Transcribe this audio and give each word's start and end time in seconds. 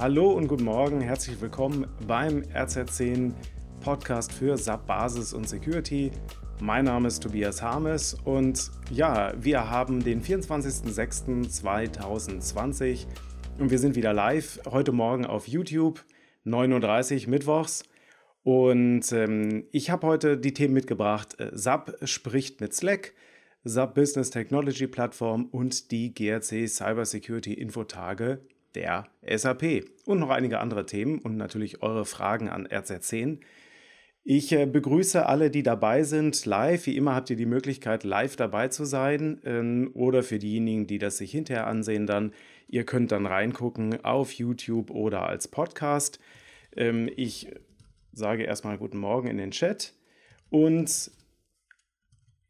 Hallo 0.00 0.32
und 0.32 0.48
guten 0.48 0.64
Morgen, 0.64 1.00
herzlich 1.02 1.38
willkommen 1.42 1.86
beim 2.06 2.40
RZ10 2.54 3.34
Podcast 3.80 4.32
für 4.32 4.56
SAP 4.56 4.86
Basis 4.86 5.34
und 5.34 5.46
Security. 5.46 6.10
Mein 6.58 6.86
Name 6.86 7.06
ist 7.06 7.22
Tobias 7.22 7.60
Harmes 7.60 8.16
und 8.24 8.70
ja, 8.90 9.34
wir 9.36 9.68
haben 9.68 10.02
den 10.02 10.22
24.06.2020 10.22 13.06
und 13.58 13.70
wir 13.70 13.78
sind 13.78 13.94
wieder 13.94 14.14
live 14.14 14.58
heute 14.70 14.92
Morgen 14.92 15.26
auf 15.26 15.46
YouTube, 15.46 16.02
39 16.44 17.26
Mittwochs. 17.26 17.84
Und 18.42 19.12
ähm, 19.12 19.66
ich 19.70 19.90
habe 19.90 20.06
heute 20.06 20.38
die 20.38 20.54
Themen 20.54 20.72
mitgebracht. 20.72 21.38
Äh, 21.38 21.50
SAP 21.52 22.08
spricht 22.08 22.62
mit 22.62 22.72
Slack, 22.72 23.12
SAP 23.64 23.96
Business 23.96 24.30
Technology 24.30 24.86
Plattform 24.86 25.44
und 25.44 25.90
die 25.90 26.14
GRC 26.14 26.70
Cyber 26.70 27.04
Security 27.04 27.52
Infotage 27.52 28.40
der 28.74 29.08
SAP. 29.22 29.84
Und 30.06 30.18
noch 30.18 30.30
einige 30.30 30.60
andere 30.60 30.86
Themen 30.86 31.18
und 31.18 31.36
natürlich 31.36 31.82
eure 31.82 32.04
Fragen 32.04 32.48
an 32.48 32.66
RZ10. 32.66 33.40
Ich 34.22 34.52
äh, 34.52 34.66
begrüße 34.66 35.24
alle, 35.24 35.50
die 35.50 35.62
dabei 35.62 36.02
sind, 36.02 36.44
live. 36.44 36.86
Wie 36.86 36.96
immer 36.96 37.14
habt 37.14 37.30
ihr 37.30 37.36
die 37.36 37.46
Möglichkeit, 37.46 38.04
live 38.04 38.36
dabei 38.36 38.68
zu 38.68 38.84
sein. 38.84 39.40
Ähm, 39.44 39.90
oder 39.94 40.22
für 40.22 40.38
diejenigen, 40.38 40.86
die 40.86 40.98
das 40.98 41.16
sich 41.16 41.30
hinterher 41.30 41.66
ansehen, 41.66 42.06
dann, 42.06 42.32
ihr 42.68 42.84
könnt 42.84 43.12
dann 43.12 43.26
reingucken 43.26 44.04
auf 44.04 44.32
YouTube 44.32 44.90
oder 44.90 45.22
als 45.22 45.48
Podcast. 45.48 46.20
Ähm, 46.76 47.10
ich 47.16 47.48
sage 48.12 48.44
erstmal 48.44 48.76
guten 48.76 48.98
Morgen 48.98 49.28
in 49.28 49.38
den 49.38 49.52
Chat. 49.52 49.94
Und 50.50 51.10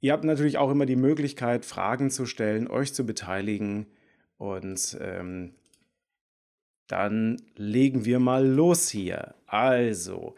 ihr 0.00 0.12
habt 0.12 0.24
natürlich 0.24 0.58
auch 0.58 0.70
immer 0.70 0.86
die 0.86 0.96
Möglichkeit, 0.96 1.64
Fragen 1.64 2.10
zu 2.10 2.26
stellen, 2.26 2.66
euch 2.66 2.92
zu 2.94 3.06
beteiligen. 3.06 3.86
Und 4.38 4.98
ähm, 5.00 5.54
dann 6.90 7.40
legen 7.56 8.04
wir 8.04 8.18
mal 8.18 8.46
los 8.46 8.88
hier. 8.88 9.34
Also, 9.46 10.34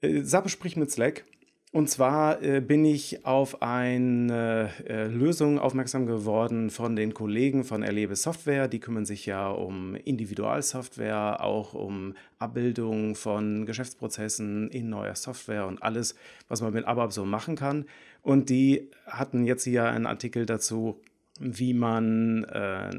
äh, 0.00 0.22
Sappe 0.22 0.48
spricht 0.48 0.76
mit 0.76 0.90
Slack. 0.90 1.24
Und 1.70 1.90
zwar 1.90 2.42
äh, 2.42 2.62
bin 2.62 2.86
ich 2.86 3.26
auf 3.26 3.60
eine 3.60 4.70
äh, 4.88 5.06
Lösung 5.06 5.58
aufmerksam 5.58 6.06
geworden 6.06 6.70
von 6.70 6.96
den 6.96 7.12
Kollegen 7.12 7.62
von 7.62 7.82
Erlebe 7.82 8.16
Software. 8.16 8.68
Die 8.68 8.80
kümmern 8.80 9.04
sich 9.04 9.26
ja 9.26 9.50
um 9.50 9.94
Individualsoftware, 9.94 11.44
auch 11.44 11.74
um 11.74 12.14
Abbildung 12.38 13.14
von 13.14 13.66
Geschäftsprozessen 13.66 14.70
in 14.70 14.88
neuer 14.88 15.14
Software 15.14 15.66
und 15.66 15.82
alles, 15.82 16.14
was 16.48 16.62
man 16.62 16.72
mit 16.72 16.86
ABAP 16.86 17.12
so 17.12 17.26
machen 17.26 17.54
kann. 17.54 17.84
Und 18.22 18.48
die 18.48 18.90
hatten 19.06 19.44
jetzt 19.44 19.64
hier 19.64 19.84
einen 19.84 20.06
Artikel 20.06 20.46
dazu, 20.46 21.02
wie 21.38 21.74
man 21.74 22.44
äh, 22.44 22.90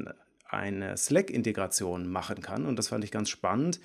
eine 0.50 0.96
Slack-Integration 0.96 2.08
machen 2.08 2.42
kann. 2.42 2.66
Und 2.66 2.78
das 2.78 2.88
fand 2.88 3.04
ich 3.04 3.10
ganz 3.10 3.28
spannend 3.30 3.80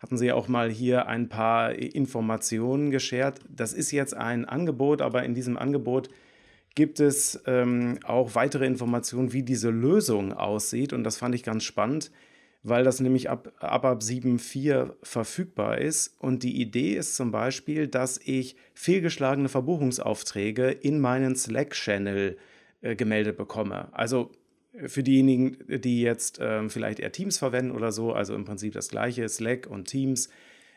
hatten 0.00 0.18
Sie 0.18 0.32
auch 0.32 0.48
mal 0.48 0.70
hier 0.70 1.06
ein 1.06 1.28
paar 1.28 1.72
Informationen 1.74 2.90
geschert. 2.90 3.40
Das 3.48 3.72
ist 3.72 3.90
jetzt 3.92 4.14
ein 4.14 4.44
Angebot, 4.44 5.00
aber 5.00 5.24
in 5.24 5.34
diesem 5.34 5.56
Angebot 5.56 6.10
gibt 6.74 7.00
es 7.00 7.42
ähm, 7.46 7.98
auch 8.04 8.34
weitere 8.34 8.66
Informationen, 8.66 9.32
wie 9.32 9.42
diese 9.42 9.70
Lösung 9.70 10.32
aussieht. 10.32 10.92
Und 10.92 11.04
das 11.04 11.16
fand 11.16 11.34
ich 11.34 11.42
ganz 11.42 11.64
spannend, 11.64 12.10
weil 12.62 12.84
das 12.84 13.00
nämlich 13.00 13.30
ab, 13.30 13.52
ab, 13.58 13.84
ab 13.86 14.00
7.4 14.02 14.92
verfügbar 15.02 15.78
ist. 15.78 16.14
Und 16.18 16.42
die 16.42 16.60
Idee 16.60 16.96
ist 16.96 17.16
zum 17.16 17.30
Beispiel, 17.30 17.88
dass 17.88 18.20
ich 18.22 18.56
fehlgeschlagene 18.74 19.48
Verbuchungsaufträge 19.48 20.68
in 20.70 21.00
meinen 21.00 21.34
Slack-Channel 21.34 22.36
äh, 22.82 22.94
gemeldet 22.94 23.38
bekomme. 23.38 23.88
Also 23.92 24.32
für 24.86 25.02
diejenigen, 25.02 25.58
die 25.68 26.02
jetzt 26.02 26.38
ähm, 26.40 26.70
vielleicht 26.70 27.00
eher 27.00 27.12
Teams 27.12 27.38
verwenden 27.38 27.72
oder 27.72 27.92
so, 27.92 28.12
also 28.12 28.34
im 28.34 28.44
Prinzip 28.44 28.74
das 28.74 28.88
gleiche, 28.88 29.28
Slack 29.28 29.66
und 29.66 29.86
Teams. 29.86 30.28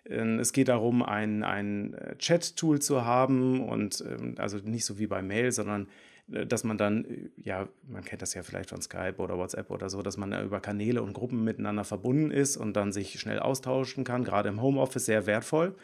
Ähm, 0.10 0.40
es 0.40 0.54
geht 0.54 0.70
darum, 0.70 1.04
ein, 1.04 1.44
ein 1.44 1.94
äh, 1.94 2.16
Chat-Tool 2.18 2.80
zu 2.82 3.06
haben 3.06 3.68
und 3.68 4.04
ähm, 4.08 4.36
also 4.38 4.58
nicht 4.58 4.86
so 4.86 5.00
wie 5.00 5.08
bei 5.08 5.22
Mail, 5.22 5.52
sondern 5.52 5.88
äh, 6.32 6.46
dass 6.46 6.64
man 6.64 6.78
dann, 6.78 7.06
äh, 7.06 7.30
ja, 7.38 7.68
man 7.88 8.04
kennt 8.04 8.22
das 8.22 8.34
ja 8.34 8.44
vielleicht 8.44 8.70
von 8.70 8.82
Skype 8.82 9.18
oder 9.18 9.38
WhatsApp 9.38 9.70
oder 9.72 9.90
so, 9.90 10.02
dass 10.02 10.18
man 10.18 10.34
über 10.44 10.60
Kanäle 10.60 11.02
und 11.02 11.14
Gruppen 11.14 11.44
miteinander 11.44 11.84
verbunden 11.84 12.32
ist 12.32 12.58
und 12.58 12.74
dann 12.76 12.92
sich 12.92 13.20
schnell 13.20 13.40
austauschen 13.40 14.04
kann, 14.04 14.24
gerade 14.24 14.50
im 14.50 14.62
Homeoffice 14.62 15.06
sehr 15.06 15.26
wertvoll. 15.26 15.76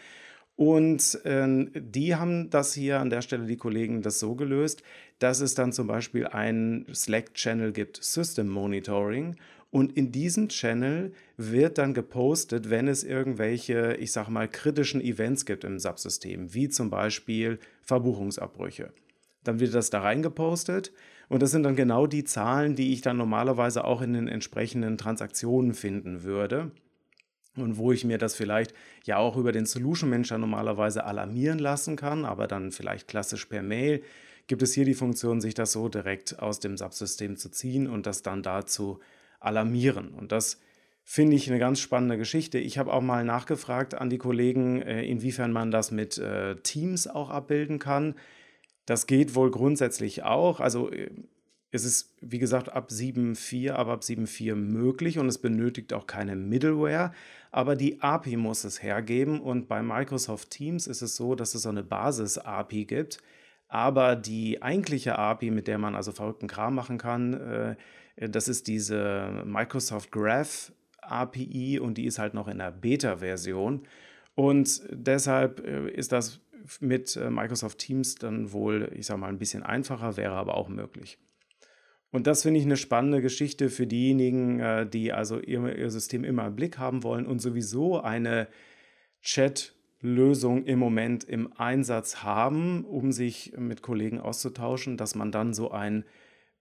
Und 0.55 1.19
äh, 1.25 1.67
die 1.75 2.15
haben 2.15 2.49
das 2.49 2.73
hier 2.73 3.01
an 3.01 3.09
der 3.09 3.21
Stelle, 3.21 3.45
die 3.45 3.57
Kollegen, 3.57 4.01
das 4.01 4.19
so 4.19 4.35
gelöst, 4.35 4.83
dass 5.19 5.39
es 5.39 5.55
dann 5.55 5.71
zum 5.71 5.87
Beispiel 5.87 6.27
einen 6.27 6.85
Slack-Channel 6.93 7.71
gibt, 7.71 8.03
System 8.03 8.49
Monitoring. 8.49 9.35
Und 9.71 9.97
in 9.97 10.11
diesem 10.11 10.49
Channel 10.49 11.11
wird 11.37 11.77
dann 11.77 11.93
gepostet, 11.93 12.69
wenn 12.69 12.87
es 12.87 13.03
irgendwelche, 13.03 13.95
ich 13.95 14.11
sag 14.11 14.29
mal, 14.29 14.47
kritischen 14.47 15.01
Events 15.01 15.45
gibt 15.45 15.63
im 15.63 15.79
Subsystem, 15.79 16.53
wie 16.53 16.69
zum 16.69 16.89
Beispiel 16.89 17.59
Verbuchungsabbrüche. 17.81 18.93
Dann 19.43 19.59
wird 19.59 19.73
das 19.73 19.89
da 19.89 20.01
reingepostet 20.01 20.91
und 21.27 21.41
das 21.41 21.51
sind 21.51 21.63
dann 21.63 21.75
genau 21.75 22.07
die 22.07 22.23
Zahlen, 22.23 22.75
die 22.75 22.93
ich 22.93 23.01
dann 23.01 23.17
normalerweise 23.17 23.83
auch 23.83 24.01
in 24.01 24.13
den 24.13 24.27
entsprechenden 24.27 24.97
Transaktionen 24.97 25.73
finden 25.73 26.23
würde 26.23 26.71
und 27.57 27.77
wo 27.77 27.91
ich 27.91 28.03
mir 28.03 28.17
das 28.17 28.35
vielleicht 28.35 28.73
ja 29.05 29.17
auch 29.17 29.37
über 29.37 29.51
den 29.51 29.65
Solution 29.65 30.09
Manager 30.09 30.37
normalerweise 30.37 31.05
alarmieren 31.05 31.59
lassen 31.59 31.95
kann, 31.95 32.25
aber 32.25 32.47
dann 32.47 32.71
vielleicht 32.71 33.07
klassisch 33.07 33.45
per 33.45 33.63
Mail, 33.63 34.03
gibt 34.47 34.61
es 34.61 34.73
hier 34.73 34.85
die 34.85 34.93
Funktion, 34.93 35.41
sich 35.41 35.53
das 35.53 35.71
so 35.71 35.89
direkt 35.89 36.39
aus 36.39 36.59
dem 36.59 36.77
Subsystem 36.77 37.37
zu 37.37 37.49
ziehen 37.49 37.87
und 37.87 38.05
das 38.05 38.21
dann 38.21 38.43
dazu 38.43 38.99
alarmieren. 39.39 40.09
Und 40.09 40.31
das 40.31 40.59
finde 41.03 41.35
ich 41.35 41.49
eine 41.49 41.59
ganz 41.59 41.79
spannende 41.79 42.17
Geschichte. 42.17 42.57
Ich 42.57 42.77
habe 42.77 42.91
auch 42.91 43.01
mal 43.01 43.23
nachgefragt 43.23 43.93
an 43.93 44.09
die 44.09 44.17
Kollegen, 44.17 44.81
äh, 44.81 45.03
inwiefern 45.03 45.51
man 45.51 45.71
das 45.71 45.91
mit 45.91 46.17
äh, 46.17 46.55
Teams 46.57 47.07
auch 47.07 47.29
abbilden 47.29 47.79
kann. 47.79 48.15
Das 48.85 49.07
geht 49.07 49.35
wohl 49.35 49.51
grundsätzlich 49.51 50.23
auch. 50.23 50.59
Also 50.59 50.91
äh, 50.91 51.11
es 51.71 51.83
ist, 51.83 52.15
wie 52.21 52.39
gesagt, 52.39 52.69
ab 52.69 52.89
7.4, 52.89 53.73
aber 53.73 53.93
ab 53.93 54.01
7.4 54.01 54.55
möglich 54.55 55.19
und 55.19 55.27
es 55.27 55.37
benötigt 55.37 55.93
auch 55.93 56.07
keine 56.07 56.35
Middleware. 56.35 57.11
Aber 57.51 57.75
die 57.75 58.01
API 58.01 58.37
muss 58.37 58.63
es 58.63 58.81
hergeben 58.81 59.41
und 59.41 59.67
bei 59.67 59.83
Microsoft 59.83 60.49
Teams 60.49 60.87
ist 60.87 61.01
es 61.01 61.15
so, 61.15 61.35
dass 61.35 61.53
es 61.53 61.63
so 61.63 61.69
eine 61.69 61.83
Basis-API 61.83 62.85
gibt. 62.85 63.19
Aber 63.67 64.15
die 64.15 64.61
eigentliche 64.61 65.17
API, 65.17 65.51
mit 65.51 65.67
der 65.67 65.77
man 65.77 65.95
also 65.95 66.11
verrückten 66.11 66.47
Kram 66.47 66.75
machen 66.75 66.97
kann, 66.97 67.33
äh, 67.33 67.75
das 68.29 68.47
ist 68.47 68.67
diese 68.67 69.43
Microsoft 69.45 70.11
Graph 70.11 70.71
API 71.01 71.79
und 71.79 71.97
die 71.97 72.05
ist 72.05 72.19
halt 72.19 72.33
noch 72.33 72.47
in 72.47 72.59
der 72.59 72.71
Beta-Version. 72.71 73.87
Und 74.35 74.81
deshalb 74.89 75.65
äh, 75.65 75.89
ist 75.89 76.11
das 76.11 76.39
mit 76.79 77.15
äh, 77.15 77.29
Microsoft 77.29 77.79
Teams 77.79 78.15
dann 78.15 78.51
wohl, 78.51 78.91
ich 78.95 79.05
sag 79.05 79.17
mal, 79.17 79.27
ein 79.27 79.39
bisschen 79.39 79.63
einfacher, 79.63 80.17
wäre 80.17 80.33
aber 80.33 80.55
auch 80.55 80.69
möglich. 80.69 81.17
Und 82.11 82.27
das 82.27 82.43
finde 82.43 82.59
ich 82.59 82.65
eine 82.65 82.77
spannende 82.77 83.21
Geschichte 83.21 83.69
für 83.69 83.87
diejenigen, 83.87 84.89
die 84.89 85.11
also 85.11 85.41
ihr, 85.41 85.89
System 85.89 86.23
immer 86.23 86.47
im 86.47 86.55
Blick 86.55 86.77
haben 86.77 87.03
wollen 87.03 87.25
und 87.25 87.39
sowieso 87.39 87.99
eine 87.99 88.47
Chat-Lösung 90.05 90.65
im 90.65 90.79
Moment 90.79 91.23
im 91.23 91.51
Einsatz 91.57 92.23
haben, 92.23 92.85
um 92.85 93.11
sich 93.11 93.53
mit 93.57 93.81
Kollegen 93.81 94.19
auszutauschen, 94.19 94.97
dass 94.97 95.15
man 95.15 95.31
dann 95.31 95.53
so 95.53 95.71
ein 95.71 96.05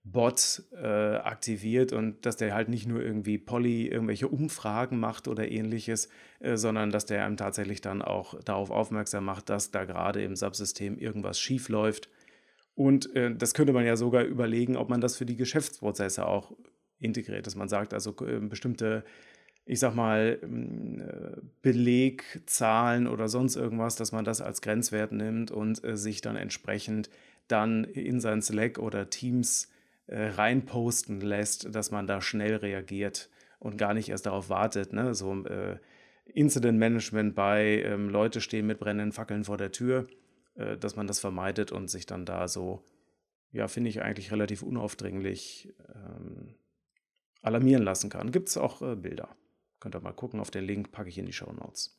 Bot 0.03 0.63
äh, 0.71 1.15
aktiviert 1.15 1.91
und 1.91 2.25
dass 2.25 2.37
der 2.37 2.53
halt 2.53 2.69
nicht 2.69 2.87
nur 2.87 3.01
irgendwie 3.01 3.39
Polly 3.39 3.87
irgendwelche 3.87 4.27
Umfragen 4.27 4.99
macht 4.99 5.27
oder 5.27 5.49
ähnliches, 5.49 6.09
äh, 6.39 6.57
sondern 6.57 6.91
dass 6.91 7.07
der 7.07 7.25
einem 7.25 7.37
tatsächlich 7.37 7.81
dann 7.81 8.03
auch 8.03 8.39
darauf 8.43 8.69
aufmerksam 8.69 9.25
macht, 9.25 9.49
dass 9.49 9.71
da 9.71 9.85
gerade 9.85 10.21
im 10.23 10.35
Subsystem 10.35 10.99
irgendwas 10.99 11.39
schief 11.39 11.69
läuft. 11.69 12.09
Und 12.75 13.15
äh, 13.15 13.35
das 13.35 13.55
könnte 13.55 13.73
man 13.73 13.85
ja 13.85 13.95
sogar 13.95 14.23
überlegen, 14.23 14.75
ob 14.75 14.89
man 14.89 15.01
das 15.01 15.17
für 15.17 15.25
die 15.25 15.37
Geschäftsprozesse 15.37 16.27
auch 16.27 16.51
integriert, 16.99 17.47
dass 17.47 17.55
man 17.55 17.69
sagt, 17.69 17.93
also 17.93 18.15
äh, 18.27 18.39
bestimmte, 18.39 19.03
ich 19.65 19.79
sag 19.79 19.95
mal, 19.95 20.39
ähm, 20.43 21.01
äh, 21.01 21.37
Belegzahlen 21.61 23.07
oder 23.07 23.27
sonst 23.27 23.55
irgendwas, 23.55 23.95
dass 23.95 24.11
man 24.11 24.25
das 24.25 24.41
als 24.41 24.61
Grenzwert 24.61 25.11
nimmt 25.11 25.51
und 25.51 25.83
äh, 25.83 25.97
sich 25.97 26.21
dann 26.21 26.35
entsprechend 26.35 27.09
dann 27.47 27.83
in 27.83 28.19
sein 28.19 28.41
Slack 28.41 28.79
oder 28.79 29.09
Teams 29.09 29.71
äh, 30.07 30.27
reinposten 30.27 31.21
lässt, 31.21 31.73
dass 31.73 31.91
man 31.91 32.07
da 32.07 32.21
schnell 32.21 32.55
reagiert 32.55 33.29
und 33.59 33.77
gar 33.77 33.93
nicht 33.93 34.09
erst 34.09 34.25
darauf 34.25 34.49
wartet. 34.49 34.93
Ne? 34.93 35.15
So 35.15 35.43
äh, 35.45 35.77
Incident 36.25 36.79
Management 36.79 37.35
bei 37.35 37.83
ähm, 37.83 38.09
Leute 38.09 38.41
stehen 38.41 38.67
mit 38.67 38.79
brennenden 38.79 39.11
Fackeln 39.11 39.43
vor 39.43 39.57
der 39.57 39.71
Tür 39.71 40.07
äh, 40.55 40.77
dass 40.77 40.95
man 40.95 41.07
das 41.07 41.19
vermeidet 41.19 41.71
und 41.71 41.89
sich 41.89 42.05
dann 42.05 42.25
da 42.25 42.47
so, 42.47 42.83
ja, 43.51 43.67
finde 43.67 43.89
ich 43.89 44.01
eigentlich 44.01 44.31
relativ 44.31 44.63
unaufdringlich 44.63 45.73
ähm, 45.93 46.55
alarmieren 47.41 47.83
lassen 47.83 48.09
kann. 48.09 48.31
Gibt 48.31 48.49
es 48.49 48.57
auch 48.57 48.81
äh, 48.81 48.95
Bilder. 48.95 49.35
Könnt 49.85 49.93
ihr 49.93 50.01
mal 50.01 50.13
gucken, 50.13 50.39
auf 50.39 50.49
den 50.49 50.63
Link 50.63 50.91
packe 50.91 51.09
ich 51.09 51.19
in 51.19 51.27
die 51.27 51.31
Show 51.31 51.53
Notes. 51.53 51.95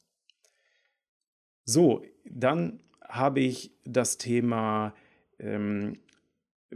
So, 1.65 2.03
dann 2.25 2.81
habe 3.01 3.39
ich 3.39 3.71
das 3.85 4.19
Thema 4.19 4.93
ähm, 5.39 6.01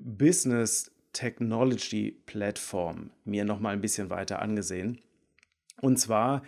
Business 0.00 0.92
Technology 1.12 2.12
Platform 2.26 3.10
mir 3.24 3.44
noch 3.44 3.58
mal 3.58 3.70
ein 3.70 3.80
bisschen 3.80 4.08
weiter 4.08 4.40
angesehen. 4.40 5.00
Und 5.80 5.96
zwar 5.96 6.44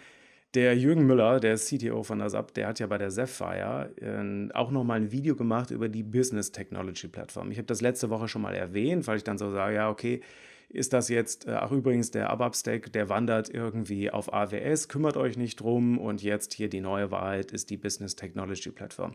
der 0.54 0.78
Jürgen 0.78 1.08
Müller, 1.08 1.40
der 1.40 1.56
CTO 1.56 2.04
von 2.04 2.20
der 2.20 2.30
SAP, 2.30 2.54
der 2.54 2.68
hat 2.68 2.78
ja 2.78 2.86
bei 2.86 2.98
der 2.98 3.10
Sapphire 3.10 3.92
äh, 3.96 4.54
auch 4.54 4.70
nochmal 4.70 5.00
ein 5.00 5.10
Video 5.10 5.34
gemacht 5.34 5.72
über 5.72 5.88
die 5.88 6.04
Business 6.04 6.52
Technology 6.52 7.08
Plattform. 7.08 7.50
Ich 7.50 7.58
habe 7.58 7.66
das 7.66 7.80
letzte 7.80 8.10
Woche 8.10 8.28
schon 8.28 8.42
mal 8.42 8.54
erwähnt, 8.54 9.08
weil 9.08 9.16
ich 9.16 9.24
dann 9.24 9.38
so 9.38 9.50
sage, 9.50 9.74
ja, 9.74 9.90
okay, 9.90 10.22
ist 10.72 10.92
das 10.92 11.08
jetzt, 11.08 11.46
äh, 11.46 11.52
ach 11.52 11.70
übrigens, 11.70 12.10
der 12.10 12.30
ABAP-Stack, 12.30 12.92
der 12.92 13.08
wandert 13.08 13.48
irgendwie 13.48 14.10
auf 14.10 14.32
AWS, 14.32 14.88
kümmert 14.88 15.16
euch 15.16 15.36
nicht 15.36 15.60
drum 15.60 15.98
und 15.98 16.22
jetzt 16.22 16.54
hier 16.54 16.68
die 16.68 16.80
neue 16.80 17.10
Wahrheit 17.10 17.52
ist 17.52 17.70
die 17.70 17.76
Business 17.76 18.16
Technology 18.16 18.70
Plattform. 18.70 19.14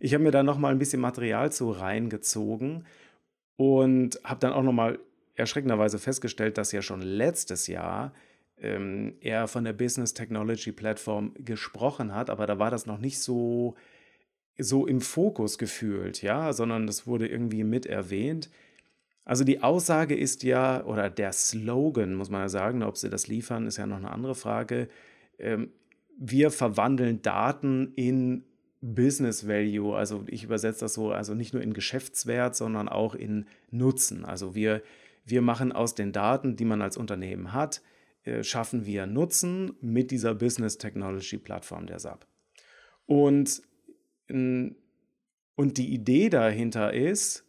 Ich 0.00 0.14
habe 0.14 0.24
mir 0.24 0.30
da 0.30 0.42
nochmal 0.42 0.72
ein 0.72 0.78
bisschen 0.78 1.00
Material 1.00 1.52
zu 1.52 1.70
reingezogen 1.70 2.86
und 3.56 4.20
habe 4.24 4.40
dann 4.40 4.52
auch 4.52 4.62
nochmal 4.62 4.98
erschreckenderweise 5.34 5.98
festgestellt, 5.98 6.58
dass 6.58 6.72
ja 6.72 6.82
schon 6.82 7.02
letztes 7.02 7.66
Jahr 7.66 8.12
ähm, 8.58 9.14
er 9.20 9.48
von 9.48 9.64
der 9.64 9.72
Business 9.72 10.14
Technology 10.14 10.72
Plattform 10.72 11.34
gesprochen 11.38 12.14
hat, 12.14 12.30
aber 12.30 12.46
da 12.46 12.58
war 12.58 12.70
das 12.70 12.86
noch 12.86 12.98
nicht 12.98 13.20
so, 13.20 13.74
so 14.58 14.86
im 14.86 15.00
Fokus 15.00 15.58
gefühlt, 15.58 16.22
ja, 16.22 16.52
sondern 16.52 16.86
das 16.86 17.06
wurde 17.06 17.26
irgendwie 17.26 17.64
mit 17.64 17.86
erwähnt. 17.86 18.50
Also 19.24 19.44
die 19.44 19.62
Aussage 19.62 20.16
ist 20.16 20.42
ja, 20.42 20.84
oder 20.84 21.08
der 21.08 21.32
Slogan, 21.32 22.14
muss 22.14 22.30
man 22.30 22.42
ja 22.42 22.48
sagen, 22.48 22.82
ob 22.82 22.96
sie 22.96 23.08
das 23.08 23.28
liefern, 23.28 23.66
ist 23.66 23.76
ja 23.76 23.86
noch 23.86 23.98
eine 23.98 24.10
andere 24.10 24.34
Frage. 24.34 24.88
Ähm, 25.38 25.70
wir 26.18 26.50
verwandeln 26.50 27.22
Daten 27.22 27.92
in 27.94 28.44
Business 28.80 29.46
Value, 29.46 29.96
also 29.96 30.24
ich 30.26 30.42
übersetze 30.42 30.80
das 30.80 30.94
so, 30.94 31.12
also 31.12 31.34
nicht 31.34 31.54
nur 31.54 31.62
in 31.62 31.72
Geschäftswert, 31.72 32.56
sondern 32.56 32.88
auch 32.88 33.14
in 33.14 33.46
Nutzen. 33.70 34.24
Also 34.24 34.56
wir, 34.56 34.82
wir 35.24 35.40
machen 35.40 35.70
aus 35.70 35.94
den 35.94 36.12
Daten, 36.12 36.56
die 36.56 36.64
man 36.64 36.82
als 36.82 36.96
Unternehmen 36.96 37.52
hat, 37.52 37.80
äh, 38.24 38.42
schaffen 38.42 38.84
wir 38.84 39.06
Nutzen 39.06 39.76
mit 39.80 40.10
dieser 40.10 40.34
Business 40.34 40.78
Technology 40.78 41.38
Plattform 41.38 41.86
der 41.86 42.00
SAP. 42.00 42.26
Und, 43.06 43.62
und 44.28 44.74
die 45.56 45.94
Idee 45.94 46.28
dahinter 46.28 46.92
ist, 46.92 47.44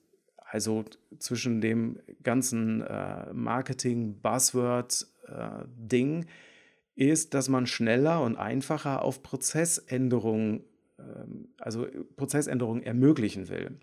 also 0.53 0.85
zwischen 1.17 1.59
dem 1.61 1.97
ganzen 2.21 2.81
äh, 2.81 3.33
Marketing-Buzzword-Ding, 3.33 6.21
äh, 6.21 6.25
ist, 6.95 7.33
dass 7.33 7.49
man 7.49 7.65
schneller 7.65 8.21
und 8.21 8.37
einfacher 8.37 9.01
auf 9.01 9.23
Prozessänderungen, 9.23 10.59
äh, 10.99 11.01
also 11.57 11.87
Prozessänderungen 12.17 12.83
ermöglichen 12.83 13.49
will. 13.49 13.79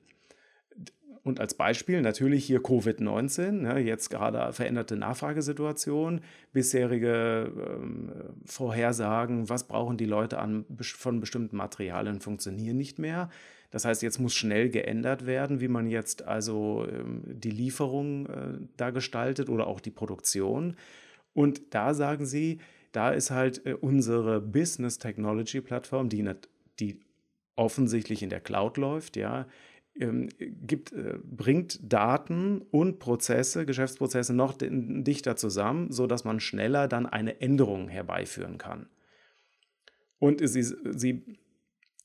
Und 1.24 1.40
als 1.40 1.54
Beispiel 1.54 2.02
natürlich 2.02 2.44
hier 2.44 2.60
Covid-19, 2.60 3.50
ne, 3.50 3.80
jetzt 3.80 4.08
gerade 4.08 4.52
veränderte 4.52 4.96
Nachfragesituation, 4.96 6.20
bisherige 6.52 7.52
ähm, 7.56 8.12
Vorhersagen, 8.46 9.48
was 9.48 9.66
brauchen 9.66 9.96
die 9.96 10.06
Leute 10.06 10.38
an, 10.38 10.66
von 10.80 11.18
bestimmten 11.18 11.56
Materialien, 11.56 12.20
funktionieren 12.20 12.76
nicht 12.76 13.00
mehr. 13.00 13.28
Das 13.70 13.84
heißt, 13.84 14.02
jetzt 14.02 14.18
muss 14.18 14.34
schnell 14.34 14.68
geändert 14.68 15.26
werden, 15.26 15.60
wie 15.60 15.68
man 15.68 15.86
jetzt 15.86 16.26
also 16.26 16.86
ähm, 16.90 17.22
die 17.26 17.50
Lieferung 17.50 18.26
äh, 18.26 18.58
da 18.76 18.90
gestaltet 18.90 19.48
oder 19.48 19.66
auch 19.66 19.80
die 19.80 19.92
Produktion. 19.92 20.76
Und 21.32 21.74
da 21.74 21.94
sagen 21.94 22.26
sie, 22.26 22.58
da 22.92 23.10
ist 23.10 23.30
halt 23.30 23.64
äh, 23.66 23.74
unsere 23.74 24.40
Business 24.40 24.98
Technology 24.98 25.60
Plattform, 25.60 26.08
die, 26.08 26.28
die 26.80 27.00
offensichtlich 27.54 28.22
in 28.22 28.30
der 28.30 28.40
Cloud 28.40 28.76
läuft, 28.76 29.16
ja, 29.16 29.46
ähm, 29.98 30.28
gibt, 30.38 30.92
äh, 30.92 31.18
bringt 31.22 31.80
Daten 31.92 32.62
und 32.70 32.98
Prozesse, 32.98 33.66
Geschäftsprozesse 33.66 34.34
noch 34.34 34.54
dichter 34.58 35.36
zusammen, 35.36 35.92
sodass 35.92 36.24
man 36.24 36.40
schneller 36.40 36.88
dann 36.88 37.06
eine 37.06 37.40
Änderung 37.40 37.88
herbeiführen 37.88 38.58
kann. 38.58 38.88
Und 40.18 40.46
sie, 40.46 40.62
sie 40.62 41.38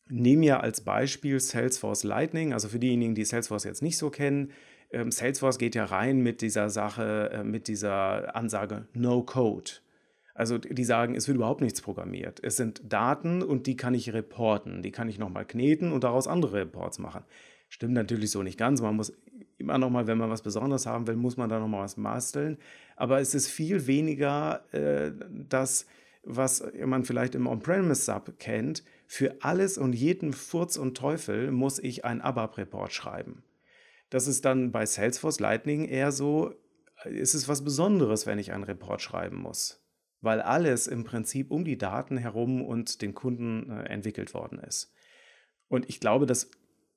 nehmen 0.09 0.43
ja 0.43 0.59
als 0.59 0.81
Beispiel 0.81 1.39
Salesforce 1.39 2.03
Lightning, 2.03 2.53
also 2.53 2.67
für 2.67 2.79
diejenigen, 2.79 3.15
die 3.15 3.25
Salesforce 3.25 3.63
jetzt 3.63 3.81
nicht 3.81 3.97
so 3.97 4.09
kennen, 4.09 4.51
ähm, 4.91 5.11
Salesforce 5.11 5.57
geht 5.57 5.75
ja 5.75 5.85
rein 5.85 6.19
mit 6.19 6.41
dieser 6.41 6.69
Sache, 6.69 7.31
äh, 7.33 7.43
mit 7.43 7.67
dieser 7.67 8.35
Ansage 8.35 8.87
No 8.93 9.23
Code. 9.23 9.71
Also 10.33 10.57
die 10.57 10.83
sagen, 10.83 11.15
es 11.15 11.27
wird 11.27 11.37
überhaupt 11.37 11.61
nichts 11.61 11.81
programmiert. 11.81 12.41
Es 12.43 12.57
sind 12.57 12.81
Daten 12.91 13.41
und 13.41 13.67
die 13.67 13.77
kann 13.77 13.93
ich 13.93 14.11
reporten. 14.13 14.83
Die 14.83 14.91
kann 14.91 15.07
ich 15.07 15.17
nochmal 15.17 15.45
kneten 15.45 15.93
und 15.93 16.03
daraus 16.03 16.27
andere 16.27 16.57
Reports 16.57 16.99
machen. 16.99 17.23
Stimmt 17.69 17.93
natürlich 17.93 18.31
so 18.31 18.43
nicht 18.43 18.59
ganz. 18.59 18.81
Man 18.81 18.97
muss 18.97 19.13
immer 19.57 19.77
noch 19.77 19.89
mal, 19.89 20.07
wenn 20.07 20.17
man 20.17 20.29
was 20.29 20.41
Besonderes 20.41 20.85
haben 20.85 21.07
will, 21.07 21.15
muss 21.15 21.37
man 21.37 21.49
da 21.49 21.59
noch 21.59 21.69
mal 21.69 21.83
was 21.83 21.95
basteln. 21.95 22.57
Aber 22.97 23.21
es 23.21 23.33
ist 23.33 23.47
viel 23.47 23.87
weniger 23.87 24.61
äh, 24.73 25.11
das, 25.29 25.87
was 26.23 26.65
man 26.85 27.05
vielleicht 27.05 27.35
im 27.35 27.47
On-Premise-Sub 27.47 28.37
kennt. 28.37 28.83
Für 29.07 29.37
alles 29.41 29.77
und 29.77 29.93
jeden 29.93 30.33
Furz 30.33 30.77
und 30.77 30.97
Teufel 30.97 31.51
muss 31.51 31.79
ich 31.79 32.05
ein 32.05 32.21
ABAP-Report 32.21 32.91
schreiben. 32.91 33.43
Das 34.09 34.27
ist 34.27 34.45
dann 34.45 34.71
bei 34.71 34.85
Salesforce 34.85 35.39
Lightning 35.39 35.85
eher 35.85 36.11
so, 36.11 36.53
ist 37.03 37.33
es 37.33 37.47
was 37.47 37.63
Besonderes, 37.63 38.25
wenn 38.25 38.39
ich 38.39 38.51
einen 38.51 38.63
Report 38.63 39.01
schreiben 39.01 39.37
muss. 39.37 39.83
Weil 40.21 40.41
alles 40.41 40.87
im 40.87 41.03
Prinzip 41.03 41.51
um 41.51 41.65
die 41.65 41.77
Daten 41.77 42.17
herum 42.17 42.63
und 42.63 43.01
den 43.01 43.13
Kunden 43.13 43.69
äh, 43.69 43.83
entwickelt 43.83 44.33
worden 44.33 44.59
ist. 44.59 44.91
Und 45.67 45.89
ich 45.89 45.99
glaube, 45.99 46.25
dass 46.25 46.49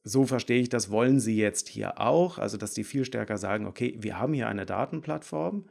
so 0.05 0.25
verstehe 0.25 0.61
ich 0.61 0.69
das, 0.69 0.91
wollen 0.91 1.21
sie 1.21 1.37
jetzt 1.37 1.69
hier 1.69 2.01
auch, 2.01 2.39
also 2.39 2.57
dass 2.57 2.73
die 2.73 2.85
viel 2.85 3.05
stärker 3.05 3.37
sagen, 3.37 3.67
okay, 3.67 3.97
wir 3.99 4.19
haben 4.19 4.33
hier 4.33 4.49
eine 4.49 4.65
Datenplattform 4.65 5.69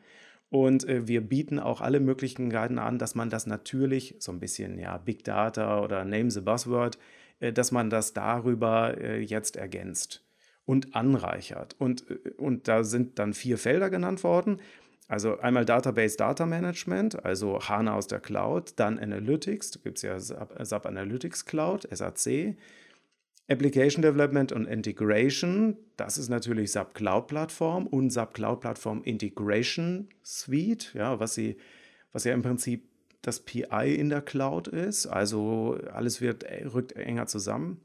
und 0.50 0.88
äh, 0.88 1.08
wir 1.08 1.22
bieten 1.22 1.60
auch 1.60 1.82
alle 1.82 2.00
Möglichkeiten 2.00 2.80
an, 2.80 3.00
dass 3.00 3.16
man 3.16 3.30
das 3.30 3.48
natürlich 3.48 4.16
so 4.20 4.32
ein 4.32 4.40
bisschen, 4.40 4.80
ja, 4.80 4.98
Big 4.98 5.24
Data 5.24 5.82
oder 5.82 6.06
Name 6.06 6.32
the 6.32 6.42
Buzzword, 6.42 6.98
äh, 7.40 7.52
dass 7.52 7.72
man 7.72 7.90
das 7.90 8.14
darüber 8.14 8.98
äh, 8.98 9.20
jetzt 9.20 9.58
ergänzt 9.58 10.24
und 10.66 10.96
anreichert. 10.96 11.76
Und, 11.80 12.10
äh, 12.10 12.30
und 12.38 12.68
da 12.68 12.84
sind 12.84 13.20
dann 13.20 13.34
vier 13.34 13.58
Felder 13.58 13.90
genannt 13.90 14.24
worden. 14.24 14.60
Also 15.10 15.40
einmal 15.40 15.66
Database 15.66 16.18
Data 16.18 16.46
Management, 16.46 17.24
also 17.24 17.60
HANA 17.60 17.94
aus 17.94 18.08
der 18.08 18.20
Cloud, 18.20 18.74
dann 18.76 19.00
Analytics, 19.00 19.72
da 19.72 19.80
gibt 19.82 19.98
es 19.98 20.02
ja 20.02 20.20
SAP, 20.20 20.86
Analytics 20.86 21.46
Cloud, 21.46 21.88
SAC, 21.92 22.58
Application 23.50 24.02
Development 24.02 24.52
und 24.52 24.66
Integration, 24.66 25.78
das 25.96 26.18
ist 26.18 26.28
natürlich 26.28 26.74
SAP 26.74 26.94
Cloud 26.94 27.28
Plattform 27.28 27.88
und 27.88 28.10
SAP 28.10 28.34
Cloud 28.34 28.60
Plattform 28.60 29.02
Integration 29.04 30.10
Suite, 30.24 30.94
ja, 30.94 31.20
was, 31.20 31.36
sie, 31.36 31.56
was 32.12 32.26
ja 32.26 32.34
im 32.34 32.42
Prinzip 32.42 32.90
das 33.22 33.40
PI 33.40 33.96
in 33.96 34.10
der 34.10 34.22
Cloud 34.22 34.68
ist. 34.68 35.08
Also 35.08 35.78
alles 35.94 36.20
wird, 36.20 36.46
rückt 36.74 36.94
enger 36.94 37.28
zusammen. 37.28 37.80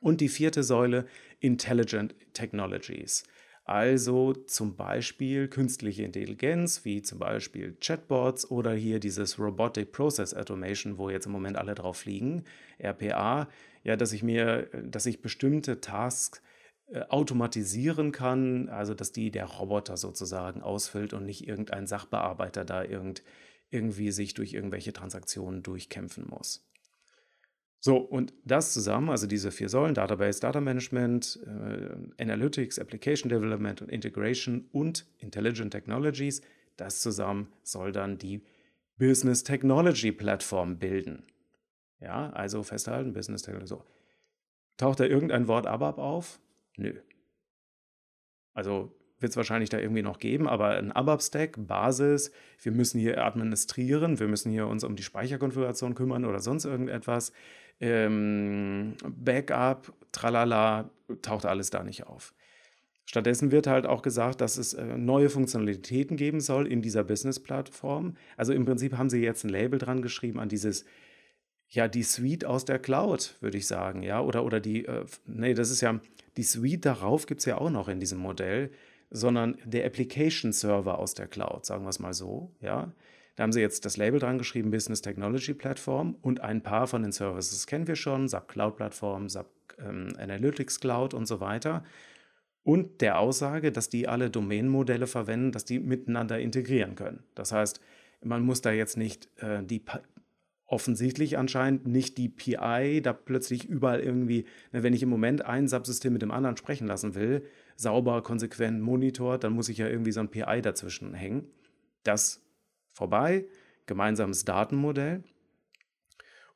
Und 0.00 0.20
die 0.20 0.28
vierte 0.28 0.64
Säule, 0.64 1.06
Intelligent 1.38 2.16
Technologies. 2.32 3.22
Also 3.64 4.32
zum 4.32 4.74
Beispiel 4.74 5.46
künstliche 5.46 6.02
Intelligenz, 6.02 6.84
wie 6.84 7.02
zum 7.02 7.20
Beispiel 7.20 7.76
Chatbots 7.80 8.50
oder 8.50 8.72
hier 8.72 8.98
dieses 8.98 9.38
Robotic 9.38 9.92
Process 9.92 10.34
Automation, 10.34 10.98
wo 10.98 11.10
jetzt 11.10 11.26
im 11.26 11.32
Moment 11.32 11.56
alle 11.56 11.76
drauf 11.76 11.98
fliegen, 11.98 12.42
RPA, 12.80 13.48
ja, 13.82 13.96
dass 13.96 14.12
ich 14.12 14.22
mir, 14.22 14.68
dass 14.84 15.06
ich 15.06 15.22
bestimmte 15.22 15.80
Tasks 15.80 16.42
äh, 16.86 17.00
automatisieren 17.08 18.12
kann, 18.12 18.68
also 18.68 18.94
dass 18.94 19.12
die 19.12 19.30
der 19.30 19.46
Roboter 19.46 19.96
sozusagen 19.96 20.62
ausfüllt 20.62 21.14
und 21.14 21.24
nicht 21.24 21.46
irgendein 21.46 21.86
Sachbearbeiter 21.86 22.64
da 22.64 22.84
irgend, 22.84 23.22
irgendwie 23.70 24.10
sich 24.12 24.34
durch 24.34 24.52
irgendwelche 24.52 24.92
Transaktionen 24.92 25.62
durchkämpfen 25.62 26.26
muss. 26.28 26.68
So, 27.84 27.96
und 27.96 28.32
das 28.44 28.72
zusammen, 28.72 29.10
also 29.10 29.26
diese 29.26 29.50
vier 29.50 29.68
Säulen, 29.68 29.94
Database, 29.94 30.38
Data 30.38 30.60
Management, 30.60 31.40
äh, 31.44 32.22
Analytics, 32.22 32.78
Application 32.78 33.28
Development 33.28 33.82
und 33.82 33.88
Integration 33.88 34.68
und 34.70 35.06
Intelligent 35.18 35.72
Technologies, 35.72 36.42
das 36.76 37.00
zusammen 37.00 37.52
soll 37.64 37.90
dann 37.90 38.18
die 38.18 38.42
Business 38.98 39.42
Technology 39.42 40.12
Plattform 40.12 40.78
bilden. 40.78 41.24
Ja, 42.02 42.30
also 42.30 42.62
festhalten, 42.62 43.12
Business 43.12 43.42
Technology. 43.42 43.68
So. 43.68 43.84
Taucht 44.76 45.00
da 45.00 45.04
irgendein 45.04 45.46
Wort 45.46 45.66
ABAP 45.66 45.98
auf? 45.98 46.40
Nö. 46.76 46.94
Also 48.54 48.92
wird 49.20 49.30
es 49.30 49.36
wahrscheinlich 49.36 49.70
da 49.70 49.78
irgendwie 49.78 50.02
noch 50.02 50.18
geben, 50.18 50.48
aber 50.48 50.70
ein 50.70 50.90
ABAP-Stack, 50.90 51.66
Basis, 51.68 52.32
wir 52.60 52.72
müssen 52.72 52.98
hier 52.98 53.24
administrieren, 53.24 54.18
wir 54.18 54.26
müssen 54.26 54.50
hier 54.50 54.66
uns 54.66 54.82
um 54.82 54.96
die 54.96 55.04
Speicherkonfiguration 55.04 55.94
kümmern 55.94 56.24
oder 56.24 56.40
sonst 56.40 56.64
irgendetwas 56.64 57.32
ähm, 57.80 58.94
Backup, 59.04 59.92
tralala, 60.10 60.90
taucht 61.22 61.46
alles 61.46 61.70
da 61.70 61.84
nicht 61.84 62.06
auf. 62.06 62.34
Stattdessen 63.04 63.52
wird 63.52 63.66
halt 63.66 63.86
auch 63.86 64.02
gesagt, 64.02 64.40
dass 64.40 64.56
es 64.56 64.74
äh, 64.74 64.96
neue 64.96 65.30
Funktionalitäten 65.30 66.16
geben 66.16 66.40
soll 66.40 66.66
in 66.66 66.82
dieser 66.82 67.04
Business-Plattform. 67.04 68.16
Also 68.36 68.52
im 68.52 68.64
Prinzip 68.64 68.96
haben 68.96 69.10
sie 69.10 69.22
jetzt 69.22 69.44
ein 69.44 69.50
Label 69.50 69.78
dran 69.78 70.02
geschrieben 70.02 70.40
an 70.40 70.48
dieses, 70.48 70.84
ja, 71.72 71.88
die 71.88 72.02
Suite 72.02 72.44
aus 72.44 72.66
der 72.66 72.78
Cloud, 72.78 73.36
würde 73.40 73.56
ich 73.56 73.66
sagen, 73.66 74.02
ja, 74.02 74.20
oder, 74.20 74.44
oder 74.44 74.60
die, 74.60 74.84
äh, 74.84 75.06
nee, 75.26 75.54
das 75.54 75.70
ist 75.70 75.80
ja, 75.80 76.00
die 76.36 76.42
Suite 76.42 76.84
darauf 76.84 77.26
gibt 77.26 77.40
es 77.40 77.46
ja 77.46 77.58
auch 77.58 77.70
noch 77.70 77.88
in 77.88 77.98
diesem 77.98 78.18
Modell, 78.18 78.70
sondern 79.10 79.56
der 79.64 79.86
Application 79.86 80.52
Server 80.52 80.98
aus 80.98 81.14
der 81.14 81.28
Cloud, 81.28 81.64
sagen 81.64 81.84
wir 81.84 81.90
es 81.90 81.98
mal 81.98 82.14
so, 82.14 82.52
ja. 82.60 82.92
Da 83.36 83.44
haben 83.44 83.52
sie 83.52 83.62
jetzt 83.62 83.86
das 83.86 83.96
Label 83.96 84.20
dran 84.20 84.36
geschrieben, 84.36 84.70
Business 84.70 85.00
Technology 85.00 85.54
Platform 85.54 86.16
und 86.20 86.40
ein 86.40 86.62
paar 86.62 86.86
von 86.86 87.02
den 87.02 87.12
Services 87.12 87.66
kennen 87.66 87.86
wir 87.86 87.96
schon, 87.96 88.28
SAP 88.28 88.48
Cloud 88.48 88.76
Plattform, 88.76 89.30
SAP 89.30 89.48
ähm, 89.78 90.08
Analytics 90.18 90.80
Cloud 90.80 91.14
und 91.14 91.24
so 91.24 91.40
weiter. 91.40 91.82
Und 92.62 93.00
der 93.00 93.18
Aussage, 93.18 93.72
dass 93.72 93.88
die 93.88 94.06
alle 94.06 94.28
Domänenmodelle 94.28 95.06
verwenden, 95.06 95.50
dass 95.50 95.64
die 95.64 95.78
miteinander 95.80 96.38
integrieren 96.38 96.94
können. 96.94 97.24
Das 97.34 97.52
heißt, 97.52 97.80
man 98.22 98.42
muss 98.42 98.60
da 98.60 98.70
jetzt 98.70 98.98
nicht 98.98 99.30
äh, 99.42 99.62
die 99.64 99.82
offensichtlich 100.72 101.36
anscheinend 101.36 101.86
nicht 101.86 102.16
die 102.16 102.30
PI 102.30 103.02
da 103.02 103.12
plötzlich 103.12 103.68
überall 103.68 104.00
irgendwie, 104.00 104.46
wenn 104.70 104.94
ich 104.94 105.02
im 105.02 105.10
Moment 105.10 105.44
ein 105.44 105.68
Subsystem 105.68 106.14
mit 106.14 106.22
dem 106.22 106.30
anderen 106.30 106.56
sprechen 106.56 106.86
lassen 106.86 107.14
will, 107.14 107.44
sauber, 107.76 108.22
konsequent 108.22 108.80
monitort, 108.80 109.44
dann 109.44 109.52
muss 109.52 109.68
ich 109.68 109.76
ja 109.76 109.86
irgendwie 109.86 110.12
so 110.12 110.20
ein 110.20 110.30
PI 110.30 110.62
dazwischen 110.62 111.12
hängen. 111.12 111.44
Das 112.04 112.40
vorbei, 112.90 113.44
gemeinsames 113.84 114.46
Datenmodell. 114.46 115.22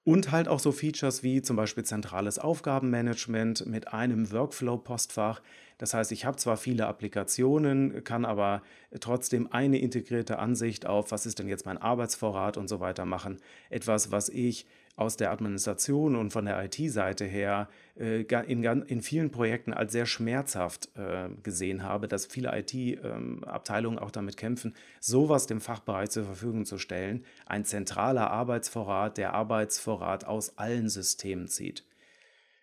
Und 0.06 0.30
halt 0.30 0.46
auch 0.46 0.60
so 0.60 0.70
Features 0.70 1.24
wie 1.24 1.42
zum 1.42 1.56
Beispiel 1.56 1.82
zentrales 1.82 2.38
Aufgabenmanagement 2.38 3.66
mit 3.66 3.92
einem 3.92 4.30
Workflow-Postfach. 4.30 5.42
Das 5.78 5.94
heißt, 5.94 6.12
ich 6.12 6.24
habe 6.24 6.36
zwar 6.36 6.56
viele 6.56 6.86
Applikationen, 6.86 8.04
kann 8.04 8.24
aber 8.24 8.62
trotzdem 9.00 9.50
eine 9.50 9.80
integrierte 9.80 10.38
Ansicht 10.38 10.86
auf, 10.86 11.10
was 11.10 11.26
ist 11.26 11.40
denn 11.40 11.48
jetzt 11.48 11.66
mein 11.66 11.78
Arbeitsvorrat 11.78 12.56
und 12.56 12.68
so 12.68 12.78
weiter 12.78 13.04
machen. 13.04 13.38
Etwas, 13.68 14.12
was 14.12 14.28
ich 14.28 14.68
aus 14.96 15.18
der 15.18 15.30
Administration 15.30 16.16
und 16.16 16.30
von 16.30 16.46
der 16.46 16.64
IT-Seite 16.64 17.26
her 17.26 17.68
äh, 17.98 18.22
in, 18.22 18.64
in 18.64 19.02
vielen 19.02 19.30
Projekten 19.30 19.74
als 19.74 19.92
sehr 19.92 20.06
schmerzhaft 20.06 20.88
äh, 20.96 21.28
gesehen 21.42 21.82
habe, 21.82 22.08
dass 22.08 22.24
viele 22.24 22.58
IT-Abteilungen 22.58 23.98
ähm, 23.98 24.02
auch 24.02 24.10
damit 24.10 24.38
kämpfen, 24.38 24.74
sowas 25.00 25.46
dem 25.46 25.60
Fachbereich 25.60 26.10
zur 26.10 26.24
Verfügung 26.24 26.64
zu 26.64 26.78
stellen. 26.78 27.24
Ein 27.44 27.66
zentraler 27.66 28.30
Arbeitsvorrat, 28.30 29.18
der 29.18 29.34
Arbeitsvorrat 29.34 30.24
aus 30.24 30.56
allen 30.56 30.88
Systemen 30.88 31.46
zieht. 31.46 31.84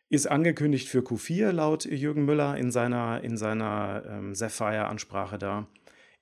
Ist 0.10 0.30
angekündigt 0.30 0.90
für 0.90 1.00
Q4 1.00 1.52
laut 1.52 1.86
Jürgen 1.86 2.26
Müller 2.26 2.58
in 2.58 2.72
seiner, 2.72 3.24
in 3.24 3.38
seiner 3.38 4.04
ähm, 4.08 4.36
Sapphire-Ansprache 4.36 5.38
da. 5.38 5.68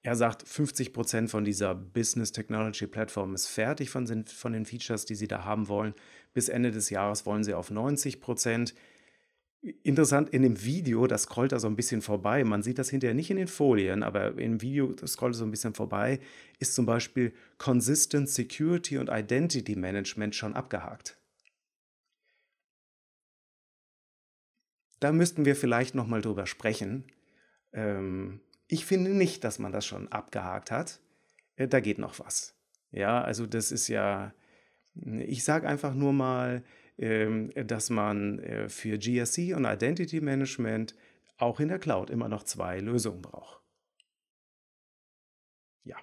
Er 0.04 0.16
sagt, 0.16 0.48
50 0.48 0.94
Prozent 0.94 1.30
von 1.30 1.44
dieser 1.44 1.76
Business 1.76 2.32
Technology 2.32 2.88
Plattform 2.88 3.36
ist 3.36 3.48
fertig 3.48 3.92
von 3.92 4.06
den, 4.06 4.26
von 4.26 4.54
den 4.54 4.66
Features, 4.66 5.06
die 5.06 5.14
sie 5.14 5.28
da 5.28 5.46
haben 5.46 5.68
wollen. 5.68 5.94
Bis 6.34 6.50
Ende 6.50 6.72
des 6.72 6.90
Jahres 6.90 7.28
wollen 7.28 7.44
sie 7.44 7.54
auf 7.54 7.70
90 7.70 8.20
Prozent. 8.20 8.74
Interessant, 9.84 10.32
in 10.32 10.42
dem 10.42 10.64
Video, 10.64 11.06
das 11.06 11.24
scrollt 11.24 11.52
da 11.52 11.60
so 11.60 11.68
ein 11.68 11.76
bisschen 11.76 12.02
vorbei, 12.02 12.44
man 12.44 12.64
sieht 12.64 12.80
das 12.80 12.90
hinterher 12.90 13.14
nicht 13.14 13.30
in 13.30 13.38
den 13.38 13.48
Folien, 13.48 14.02
aber 14.02 14.36
im 14.40 14.60
Video 14.60 14.96
scrollt 15.06 15.36
so 15.36 15.46
ein 15.46 15.52
bisschen 15.52 15.76
vorbei, 15.76 16.20
ist 16.58 16.74
zum 16.74 16.88
Beispiel 16.88 17.32
Consistent 17.60 18.28
Security 18.28 18.98
und 18.98 19.10
Identity 19.12 19.76
Management 19.76 20.34
schon 20.34 20.56
abgehakt. 20.56 21.20
Da 25.00 25.12
müssten 25.12 25.46
wir 25.46 25.56
vielleicht 25.56 25.94
nochmal 25.94 26.22
drüber 26.22 26.48
sprechen. 26.48 27.06
Ähm, 27.72 28.40
ich 28.72 28.86
finde 28.86 29.12
nicht, 29.12 29.44
dass 29.44 29.60
man 29.60 29.74
das 29.74 29.86
schon 29.86 30.08
abgehakt 30.08 30.72
hat. 30.72 31.02
Äh, 31.58 31.68
da 31.68 31.82
geht 31.82 32.00
noch 32.00 32.20
was. 32.20 32.56
Ja, 32.92 33.22
also 33.22 33.46
das 33.46 33.72
ist 33.72 33.90
ja, 33.90 34.34
ich 34.96 35.44
sage 35.44 35.68
einfach 35.68 35.94
nur 35.94 36.14
mal, 36.14 36.64
ähm, 36.98 37.52
dass 37.54 37.90
man 37.90 38.40
äh, 38.40 38.70
für 38.70 38.98
GSC 38.98 39.54
und 39.56 39.66
Identity 39.66 40.22
Management 40.22 40.96
auch 41.38 41.60
in 41.60 41.68
der 41.68 41.80
Cloud 41.80 42.10
immer 42.10 42.30
noch 42.30 42.44
zwei 42.44 42.80
Lösungen 42.80 43.22
braucht. 43.22 43.62
Ja. 45.84 45.98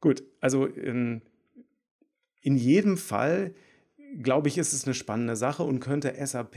Gut, 0.00 0.22
also 0.40 0.64
in, 0.64 1.20
in 2.40 2.56
jedem 2.56 2.96
Fall, 2.96 3.54
glaube 4.22 4.48
ich, 4.48 4.56
ist 4.56 4.72
es 4.72 4.86
eine 4.86 4.94
spannende 4.94 5.36
Sache 5.36 5.62
und 5.62 5.80
könnte 5.80 6.14
SAP 6.26 6.56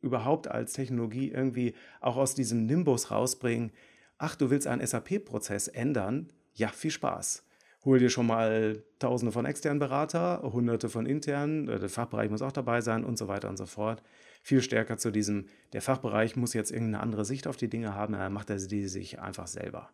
überhaupt 0.00 0.48
als 0.48 0.72
Technologie 0.72 1.30
irgendwie 1.30 1.74
auch 2.00 2.16
aus 2.16 2.34
diesem 2.34 2.66
Nimbus 2.66 3.10
rausbringen, 3.10 3.72
ach, 4.18 4.36
du 4.36 4.50
willst 4.50 4.66
einen 4.66 4.86
SAP-Prozess 4.86 5.68
ändern? 5.68 6.28
Ja, 6.54 6.68
viel 6.68 6.90
Spaß. 6.90 7.44
Hol 7.84 8.00
dir 8.00 8.10
schon 8.10 8.26
mal 8.26 8.82
Tausende 8.98 9.32
von 9.32 9.46
externen 9.46 9.78
Berater, 9.78 10.42
Hunderte 10.42 10.88
von 10.88 11.06
internen, 11.06 11.68
äh, 11.68 11.78
der 11.78 11.88
Fachbereich 11.88 12.28
muss 12.28 12.42
auch 12.42 12.52
dabei 12.52 12.80
sein 12.80 13.04
und 13.04 13.16
so 13.16 13.28
weiter 13.28 13.48
und 13.48 13.56
so 13.56 13.66
fort. 13.66 14.02
Viel 14.42 14.62
stärker 14.62 14.98
zu 14.98 15.10
diesem, 15.10 15.46
der 15.72 15.82
Fachbereich 15.82 16.36
muss 16.36 16.54
jetzt 16.54 16.72
irgendeine 16.72 17.02
andere 17.02 17.24
Sicht 17.24 17.46
auf 17.46 17.56
die 17.56 17.68
Dinge 17.68 17.94
haben, 17.94 18.14
dann 18.14 18.32
macht 18.32 18.50
er 18.50 18.56
die 18.56 18.88
sich 18.88 19.20
einfach 19.20 19.46
selber. 19.46 19.90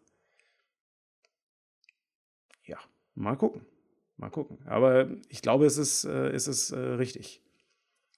Ja, 2.64 2.78
mal 3.14 3.37
gucken. 3.37 3.66
Mal 4.16 4.30
gucken. 4.30 4.58
Aber 4.66 5.08
ich 5.28 5.42
glaube, 5.42 5.66
es 5.66 5.76
ist, 5.76 6.04
äh, 6.04 6.28
es 6.28 6.49
ist 6.49 6.70
äh, 6.70 6.78
richtig. 6.78 7.43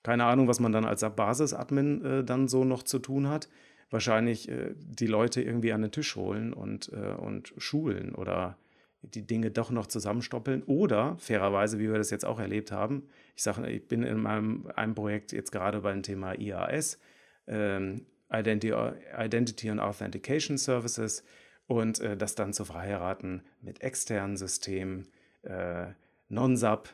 Keine 0.06 0.24
Ahnung, 0.24 0.46
was 0.46 0.60
man 0.60 0.70
dann 0.70 0.84
als 0.84 1.00
Basis-Admin 1.00 2.04
äh, 2.04 2.24
dann 2.24 2.46
so 2.46 2.62
noch 2.62 2.84
zu 2.84 3.00
tun 3.00 3.28
hat. 3.28 3.48
Wahrscheinlich 3.90 4.48
äh, 4.48 4.72
die 4.76 5.08
Leute 5.08 5.42
irgendwie 5.42 5.72
an 5.72 5.82
den 5.82 5.90
Tisch 5.90 6.14
holen 6.14 6.52
und, 6.52 6.92
äh, 6.92 7.14
und 7.14 7.52
schulen 7.58 8.14
oder 8.14 8.56
die 9.02 9.26
Dinge 9.26 9.50
doch 9.50 9.72
noch 9.72 9.88
zusammenstoppeln. 9.88 10.62
Oder, 10.62 11.16
fairerweise, 11.18 11.80
wie 11.80 11.90
wir 11.90 11.98
das 11.98 12.10
jetzt 12.10 12.24
auch 12.24 12.38
erlebt 12.38 12.70
haben, 12.70 13.08
ich 13.34 13.42
sage, 13.42 13.68
ich 13.68 13.88
bin 13.88 14.04
in 14.04 14.20
meinem 14.20 14.68
einem 14.76 14.94
Projekt 14.94 15.32
jetzt 15.32 15.50
gerade 15.50 15.80
beim 15.80 16.04
Thema 16.04 16.38
IAS, 16.38 17.00
ähm, 17.48 18.06
Identity, 18.32 18.72
Identity 19.18 19.70
and 19.70 19.80
Authentication 19.80 20.56
Services, 20.56 21.24
und 21.66 21.98
äh, 21.98 22.16
das 22.16 22.36
dann 22.36 22.52
zu 22.52 22.64
verheiraten 22.64 23.42
mit 23.60 23.82
externen 23.82 24.36
Systemen, 24.36 25.08
äh, 25.42 25.86
Non-SAP, 26.28 26.90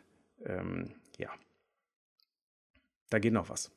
ähm, 0.47 0.95
ja, 1.19 1.28
da 3.12 3.19
geht 3.19 3.33
noch 3.33 3.49
was. 3.49 3.73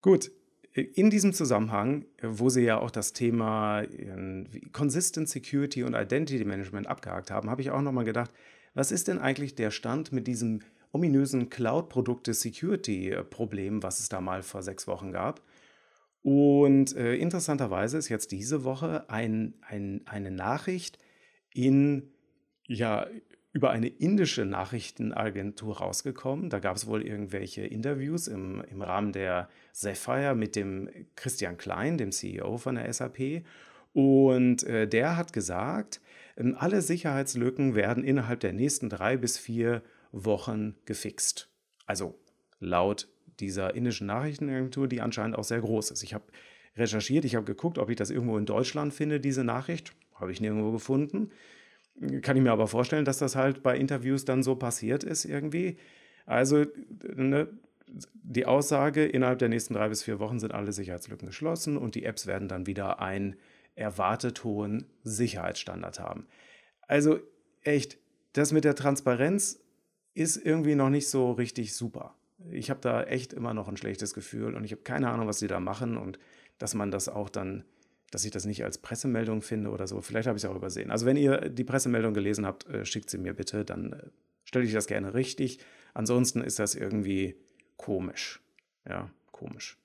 Gut, 0.00 0.30
in 0.72 1.10
diesem 1.10 1.32
Zusammenhang, 1.32 2.04
wo 2.22 2.48
Sie 2.50 2.62
ja 2.62 2.78
auch 2.78 2.90
das 2.90 3.14
Thema 3.14 3.82
ähm, 3.82 4.46
Consistent 4.72 5.28
Security 5.28 5.84
und 5.84 5.94
Identity 5.94 6.44
Management 6.44 6.86
abgehakt 6.86 7.30
haben, 7.30 7.48
habe 7.48 7.62
ich 7.62 7.70
auch 7.70 7.80
nochmal 7.80 8.04
gedacht, 8.04 8.30
was 8.74 8.92
ist 8.92 9.08
denn 9.08 9.18
eigentlich 9.18 9.54
der 9.54 9.70
Stand 9.70 10.12
mit 10.12 10.26
diesem 10.26 10.60
ominösen 10.92 11.48
Cloud-Produkte-Security-Problem, 11.48 13.82
was 13.82 14.00
es 14.00 14.10
da 14.10 14.20
mal 14.20 14.42
vor 14.42 14.62
sechs 14.62 14.86
Wochen 14.86 15.12
gab? 15.12 15.40
Und 16.22 16.94
äh, 16.94 17.14
interessanterweise 17.14 17.96
ist 17.96 18.10
jetzt 18.10 18.32
diese 18.32 18.64
Woche 18.64 19.08
ein, 19.08 19.54
ein, 19.62 20.02
eine 20.06 20.30
Nachricht 20.30 20.98
in 21.54 22.12
ja, 22.66 23.06
über 23.56 23.70
eine 23.70 23.88
indische 23.88 24.44
Nachrichtenagentur 24.44 25.78
rausgekommen. 25.78 26.50
Da 26.50 26.58
gab 26.58 26.76
es 26.76 26.86
wohl 26.86 27.00
irgendwelche 27.00 27.62
Interviews 27.62 28.28
im, 28.28 28.62
im 28.70 28.82
Rahmen 28.82 29.12
der 29.12 29.48
Sapphire 29.72 30.34
mit 30.34 30.56
dem 30.56 30.90
Christian 31.14 31.56
Klein, 31.56 31.96
dem 31.96 32.12
CEO 32.12 32.58
von 32.58 32.74
der 32.74 32.92
SAP. 32.92 33.44
Und 33.94 34.62
äh, 34.64 34.86
der 34.86 35.16
hat 35.16 35.32
gesagt, 35.32 36.02
äh, 36.36 36.52
alle 36.54 36.82
Sicherheitslücken 36.82 37.74
werden 37.74 38.04
innerhalb 38.04 38.40
der 38.40 38.52
nächsten 38.52 38.90
drei 38.90 39.16
bis 39.16 39.38
vier 39.38 39.82
Wochen 40.12 40.74
gefixt. 40.84 41.48
Also 41.86 42.20
laut 42.60 43.08
dieser 43.40 43.74
indischen 43.74 44.06
Nachrichtenagentur, 44.06 44.86
die 44.86 45.00
anscheinend 45.00 45.34
auch 45.34 45.44
sehr 45.44 45.62
groß 45.62 45.92
ist. 45.92 46.02
Ich 46.02 46.12
habe 46.12 46.24
recherchiert, 46.76 47.24
ich 47.24 47.36
habe 47.36 47.46
geguckt, 47.46 47.78
ob 47.78 47.88
ich 47.88 47.96
das 47.96 48.10
irgendwo 48.10 48.36
in 48.36 48.44
Deutschland 48.44 48.92
finde, 48.92 49.18
diese 49.18 49.44
Nachricht. 49.44 49.94
Habe 50.14 50.30
ich 50.30 50.42
nirgendwo 50.42 50.72
gefunden. 50.72 51.30
Kann 52.22 52.36
ich 52.36 52.42
mir 52.42 52.52
aber 52.52 52.68
vorstellen, 52.68 53.04
dass 53.04 53.18
das 53.18 53.36
halt 53.36 53.62
bei 53.62 53.76
Interviews 53.76 54.24
dann 54.24 54.42
so 54.42 54.56
passiert 54.56 55.02
ist 55.02 55.24
irgendwie. 55.24 55.76
Also 56.26 56.64
ne, 57.02 57.48
die 58.12 58.46
Aussage, 58.46 59.06
innerhalb 59.06 59.38
der 59.38 59.48
nächsten 59.48 59.74
drei 59.74 59.88
bis 59.88 60.02
vier 60.02 60.18
Wochen 60.18 60.38
sind 60.38 60.52
alle 60.52 60.72
Sicherheitslücken 60.72 61.28
geschlossen 61.28 61.76
und 61.76 61.94
die 61.94 62.04
Apps 62.04 62.26
werden 62.26 62.48
dann 62.48 62.66
wieder 62.66 63.00
einen 63.00 63.36
erwartet 63.74 64.44
hohen 64.44 64.86
Sicherheitsstandard 65.04 66.00
haben. 66.00 66.26
Also 66.82 67.20
echt, 67.62 67.98
das 68.32 68.52
mit 68.52 68.64
der 68.64 68.74
Transparenz 68.74 69.60
ist 70.14 70.36
irgendwie 70.36 70.74
noch 70.74 70.90
nicht 70.90 71.08
so 71.08 71.32
richtig 71.32 71.74
super. 71.74 72.14
Ich 72.50 72.70
habe 72.70 72.80
da 72.80 73.02
echt 73.04 73.32
immer 73.32 73.54
noch 73.54 73.68
ein 73.68 73.76
schlechtes 73.76 74.14
Gefühl 74.14 74.54
und 74.54 74.64
ich 74.64 74.72
habe 74.72 74.82
keine 74.82 75.10
Ahnung, 75.10 75.26
was 75.26 75.38
sie 75.38 75.46
da 75.46 75.60
machen 75.60 75.96
und 75.96 76.18
dass 76.58 76.74
man 76.74 76.90
das 76.90 77.08
auch 77.08 77.28
dann 77.28 77.64
dass 78.10 78.24
ich 78.24 78.30
das 78.30 78.44
nicht 78.44 78.64
als 78.64 78.78
Pressemeldung 78.78 79.42
finde 79.42 79.70
oder 79.70 79.86
so. 79.86 80.00
Vielleicht 80.00 80.28
habe 80.28 80.38
ich 80.38 80.44
es 80.44 80.50
auch 80.50 80.56
übersehen. 80.56 80.90
Also 80.90 81.06
wenn 81.06 81.16
ihr 81.16 81.48
die 81.48 81.64
Pressemeldung 81.64 82.14
gelesen 82.14 82.46
habt, 82.46 82.66
äh, 82.68 82.84
schickt 82.84 83.10
sie 83.10 83.18
mir 83.18 83.34
bitte, 83.34 83.64
dann 83.64 83.92
äh, 83.92 84.02
stelle 84.44 84.64
ich 84.64 84.72
das 84.72 84.86
gerne 84.86 85.14
richtig. 85.14 85.58
Ansonsten 85.94 86.40
ist 86.40 86.58
das 86.58 86.74
irgendwie 86.74 87.36
komisch. 87.76 88.40
Ja, 88.88 89.10
komisch. 89.32 89.76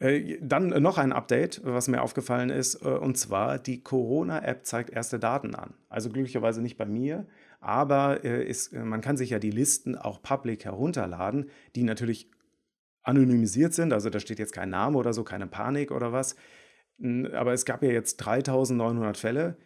Äh, 0.00 0.38
dann 0.42 0.68
noch 0.82 0.98
ein 0.98 1.12
Update, 1.12 1.62
was 1.64 1.88
mir 1.88 2.02
aufgefallen 2.02 2.50
ist, 2.50 2.76
und 2.76 3.16
zwar 3.16 3.58
die 3.58 3.82
Corona-App 3.82 4.66
zeigt 4.66 4.90
erste 4.90 5.18
Daten 5.18 5.54
an. 5.54 5.74
Also 5.88 6.10
glücklicherweise 6.10 6.60
nicht 6.60 6.76
bei 6.76 6.86
mir, 6.86 7.26
aber 7.60 8.24
ist, 8.24 8.72
man 8.72 9.00
kann 9.00 9.16
sich 9.16 9.30
ja 9.30 9.38
die 9.38 9.52
Listen 9.52 9.96
auch 9.96 10.20
public 10.20 10.64
herunterladen, 10.64 11.48
die 11.76 11.84
natürlich 11.84 12.28
anonymisiert 13.02 13.74
sind, 13.74 13.92
also 13.92 14.10
da 14.10 14.20
steht 14.20 14.38
jetzt 14.38 14.52
kein 14.52 14.70
Name 14.70 14.96
oder 14.96 15.12
so, 15.12 15.24
keine 15.24 15.46
Panik 15.46 15.90
oder 15.90 16.12
was. 16.12 16.36
Aber 17.32 17.52
es 17.52 17.64
gab 17.64 17.82
ja 17.82 17.90
jetzt 17.90 18.16
3900 18.18 19.16
Fälle. 19.16 19.56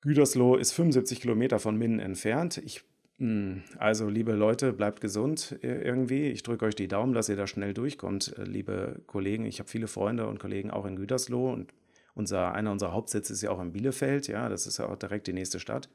Gütersloh 0.00 0.56
ist 0.56 0.72
75 0.72 1.20
Kilometer 1.20 1.58
von 1.58 1.76
Minden 1.76 2.00
entfernt. 2.00 2.58
Ich, 2.58 2.82
hm, 3.18 3.62
also, 3.78 4.08
liebe 4.08 4.32
Leute, 4.32 4.72
bleibt 4.72 5.00
gesund 5.00 5.58
irgendwie. 5.62 6.28
Ich 6.28 6.42
drücke 6.42 6.64
euch 6.64 6.74
die 6.74 6.88
Daumen, 6.88 7.12
dass 7.12 7.28
ihr 7.28 7.36
da 7.36 7.46
schnell 7.46 7.74
durchkommt, 7.74 8.36
äh, 8.38 8.44
liebe 8.44 9.02
Kollegen. 9.06 9.44
Ich 9.44 9.58
habe 9.60 9.68
viele 9.68 9.88
Freunde 9.88 10.26
und 10.26 10.38
Kollegen 10.38 10.70
auch 10.70 10.86
in 10.86 10.96
Gütersloh 10.96 11.52
und 11.52 11.72
unser, 12.14 12.52
einer 12.54 12.72
unserer 12.72 12.92
Hauptsitze 12.92 13.32
ist 13.32 13.42
ja 13.42 13.50
auch 13.50 13.60
in 13.60 13.72
Bielefeld. 13.72 14.26
Ja, 14.26 14.48
das 14.48 14.66
ist 14.66 14.78
ja 14.78 14.88
auch 14.88 14.96
direkt 14.96 15.26
die 15.26 15.32
nächste 15.32 15.60
Stadt. 15.60 15.88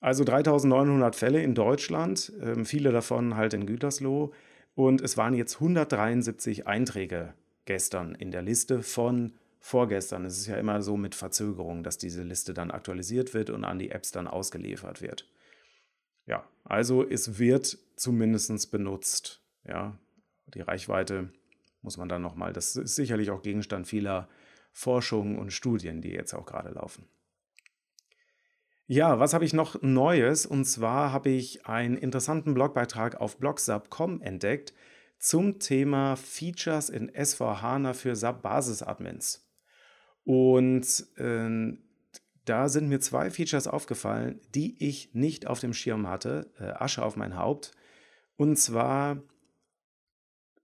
Also 0.00 0.24
3900 0.24 1.14
Fälle 1.14 1.42
in 1.42 1.54
Deutschland, 1.54 2.32
ähm, 2.42 2.64
viele 2.64 2.90
davon 2.90 3.36
halt 3.36 3.52
in 3.52 3.66
Gütersloh. 3.66 4.32
Und 4.74 5.00
es 5.00 5.16
waren 5.16 5.34
jetzt 5.34 5.56
173 5.56 6.66
Einträge 6.66 7.34
gestern 7.64 8.14
in 8.14 8.30
der 8.30 8.42
Liste 8.42 8.82
von 8.82 9.34
vorgestern. 9.58 10.24
Es 10.24 10.38
ist 10.38 10.46
ja 10.46 10.56
immer 10.56 10.82
so 10.82 10.96
mit 10.96 11.14
Verzögerung, 11.14 11.82
dass 11.82 11.98
diese 11.98 12.22
Liste 12.22 12.54
dann 12.54 12.70
aktualisiert 12.70 13.34
wird 13.34 13.50
und 13.50 13.64
an 13.64 13.78
die 13.78 13.90
Apps 13.90 14.10
dann 14.10 14.26
ausgeliefert 14.26 15.02
wird. 15.02 15.28
Ja, 16.26 16.48
also 16.64 17.06
es 17.06 17.38
wird 17.38 17.78
zumindest 17.96 18.70
benutzt. 18.70 19.40
Ja, 19.66 19.98
die 20.54 20.60
Reichweite 20.60 21.30
muss 21.82 21.96
man 21.96 22.08
dann 22.08 22.22
nochmal, 22.22 22.52
das 22.52 22.76
ist 22.76 22.94
sicherlich 22.94 23.30
auch 23.30 23.42
Gegenstand 23.42 23.86
vieler 23.86 24.28
Forschungen 24.72 25.38
und 25.38 25.52
Studien, 25.52 26.00
die 26.00 26.10
jetzt 26.10 26.34
auch 26.34 26.46
gerade 26.46 26.70
laufen. 26.70 27.06
Ja, 28.92 29.20
was 29.20 29.34
habe 29.34 29.44
ich 29.44 29.52
noch 29.52 29.80
Neues? 29.82 30.46
Und 30.46 30.64
zwar 30.64 31.12
habe 31.12 31.30
ich 31.30 31.64
einen 31.64 31.96
interessanten 31.96 32.54
Blogbeitrag 32.54 33.20
auf 33.20 33.38
blogsub.com 33.38 34.20
entdeckt 34.20 34.74
zum 35.16 35.60
Thema 35.60 36.16
Features 36.16 36.88
in 36.90 37.08
S4HANA 37.08 37.94
für 37.94 38.16
SAP 38.16 38.42
Basis-Admins. 38.42 39.48
Und 40.24 41.06
äh, 41.18 41.78
da 42.44 42.68
sind 42.68 42.88
mir 42.88 42.98
zwei 42.98 43.30
Features 43.30 43.68
aufgefallen, 43.68 44.40
die 44.56 44.84
ich 44.84 45.14
nicht 45.14 45.46
auf 45.46 45.60
dem 45.60 45.72
Schirm 45.72 46.08
hatte. 46.08 46.50
Äh, 46.58 46.70
Asche 46.70 47.04
auf 47.04 47.14
mein 47.14 47.36
Haupt. 47.36 47.70
Und 48.34 48.56
zwar, 48.56 49.22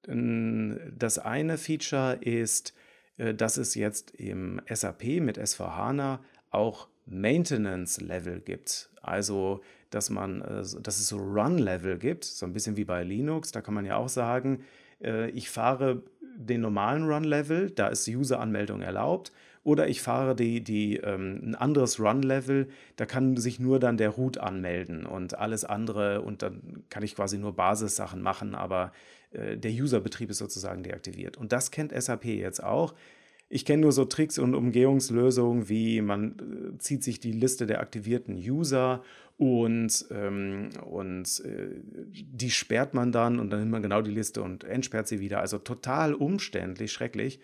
äh, 0.09 0.75
das 0.97 1.21
eine 1.21 1.59
Feature 1.59 2.19
ist, 2.23 2.75
äh, 3.19 3.35
dass 3.35 3.57
es 3.57 3.77
jetzt 3.77 4.11
im 4.17 4.61
SAP 4.69 5.21
mit 5.21 5.39
S4HANA 5.39 6.19
auch 6.51 6.89
Maintenance-Level 7.07 8.41
gibt. 8.41 8.91
Also, 9.03 9.61
dass 9.91 10.11
man, 10.11 10.43
äh, 10.43 10.63
dass 10.83 10.99
es 10.99 11.09
so 11.09 11.19
Run-Level 11.19 11.99
gibt, 11.99 12.25
so 12.25 12.47
ein 12.47 12.53
bisschen 12.53 12.77
wie 12.77 12.85
bei 12.85 13.03
Linux. 13.03 13.53
Da 13.53 13.61
kann 13.61 13.75
man 13.75 13.87
ja 13.87 13.97
auch 13.97 14.09
sagen, 14.09 14.65
äh, 15.03 15.31
ich 15.31 15.51
fahre 15.51 16.03
den 16.37 16.61
normalen 16.61 17.05
Run-Level, 17.05 17.71
da 17.71 17.89
ist 17.89 18.07
User-Anmeldung 18.09 18.83
erlaubt. 18.83 19.33
Oder 19.63 19.89
ich 19.89 20.01
fahre 20.01 20.37
die, 20.37 20.63
die, 20.63 20.99
ähm, 20.99 21.41
ein 21.43 21.55
anderes 21.57 21.99
Run-Level, 21.99 22.69
da 22.95 23.05
kann 23.05 23.37
sich 23.37 23.59
nur 23.59 23.81
dann 23.81 23.97
der 23.97 24.11
Root 24.11 24.39
anmelden 24.39 25.07
und 25.07 25.37
alles 25.37 25.65
andere 25.65 26.23
und 26.23 26.43
dann 26.43 26.85
kann 26.89 27.03
ich 27.03 27.17
quasi 27.17 27.37
nur 27.37 27.57
Basissachen 27.57 28.23
machen, 28.23 28.55
aber 28.55 28.93
äh, 29.33 29.57
der 29.57 29.73
User-Betrieb 29.73 30.31
ist 30.31 30.39
sozusagen 30.39 30.85
deaktiviert. 30.85 31.37
Und 31.37 31.51
das 31.51 31.73
kennt 31.73 31.93
SAP 32.01 32.27
jetzt 32.27 32.63
auch. 32.63 32.95
Ich 33.49 33.65
kenne 33.65 33.83
nur 33.83 33.93
so 33.93 34.05
Tricks 34.05 34.39
und 34.39 34.55
Umgehungslösungen, 34.55 35.69
wie 35.69 36.01
man 36.01 36.75
äh, 36.75 36.79
zieht 36.79 37.05
sich 37.05 37.21
die 37.21 37.33
Liste 37.33 37.67
der 37.67 37.81
aktivierten 37.81 38.35
User 38.35 39.03
und, 39.39 40.07
ähm, 40.11 40.71
und 40.85 41.43
äh, 41.45 41.81
die 42.11 42.51
sperrt 42.51 42.95
man 42.95 43.13
dann 43.13 43.39
und 43.39 43.51
dann 43.51 43.61
nimmt 43.61 43.73
man 43.73 43.83
genau 43.83 44.03
die 44.03 44.11
Liste 44.11 44.43
und 44.43 44.65
entsperrt 44.65 45.07
sie 45.07 45.21
wieder. 45.21 45.41
Also 45.41 45.59
total 45.59 46.15
umständlich, 46.15 46.93
schrecklich. 46.93 47.39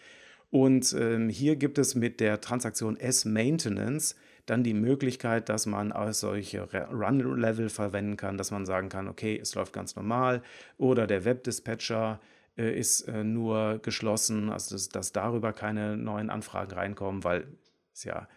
Und 0.51 0.95
ähm, 0.99 1.29
hier 1.29 1.57
gibt 1.57 1.79
es 1.79 1.95
mit 1.95 2.21
der 2.21 2.41
Transaktion 2.41 2.97
S-Maintenance 2.99 4.17
dann 4.45 4.65
die 4.65 4.75
Möglichkeit, 4.75 5.49
dass 5.49 5.67
man 5.67 5.93
auch 5.93 6.13
solche 6.13 6.69
Run-Level 6.91 7.69
verwenden 7.69 8.17
kann, 8.17 8.37
dass 8.37 8.51
man 8.51 8.67
sagen 8.67 8.89
kann, 8.89 9.09
okay, 9.09 9.39
es 9.41 9.55
läuft 9.55 9.73
ganz 9.73 9.95
normal 9.97 10.43
oder 10.79 11.07
der 11.07 11.25
Web-Dispatcher 11.25 12.21
äh, 12.57 12.79
ist 12.79 13.03
äh, 13.03 13.25
nur 13.25 13.79
geschlossen, 13.79 14.51
also 14.51 14.75
dass, 14.75 14.89
dass, 14.89 15.13
darüber 15.13 15.53
keine 15.53 15.97
neuen 15.97 16.31
Anfragen 16.31 16.73
reinkommen, 16.73 17.25
weil 17.25 17.47
es 17.93 18.05
ja, 18.05 18.29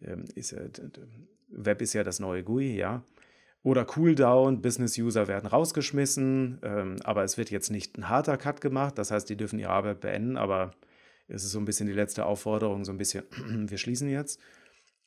ähm, 0.00 0.24
ist, 0.34 0.54
Web 1.48 1.82
ist 1.82 1.92
ja 1.92 2.04
das 2.04 2.20
neue 2.20 2.44
GUI, 2.44 2.76
ja. 2.76 3.02
Oder 3.62 3.84
Cooldown, 3.84 4.62
Business-User 4.62 5.26
werden 5.26 5.46
rausgeschmissen, 5.46 6.60
ähm, 6.62 6.96
aber 7.02 7.24
es 7.24 7.36
wird 7.36 7.50
jetzt 7.50 7.70
nicht 7.70 7.98
ein 7.98 8.08
harter 8.08 8.36
Cut 8.36 8.60
gemacht, 8.60 8.96
das 8.96 9.10
heißt, 9.10 9.28
die 9.28 9.36
dürfen 9.36 9.58
ihre 9.58 9.70
Arbeit 9.70 10.00
beenden, 10.00 10.36
aber 10.36 10.70
es 11.26 11.42
ist 11.42 11.50
so 11.50 11.58
ein 11.58 11.64
bisschen 11.64 11.88
die 11.88 11.92
letzte 11.92 12.26
Aufforderung, 12.26 12.84
so 12.84 12.92
ein 12.92 12.98
bisschen, 12.98 13.24
wir 13.68 13.78
schließen 13.78 14.08
jetzt. 14.08 14.40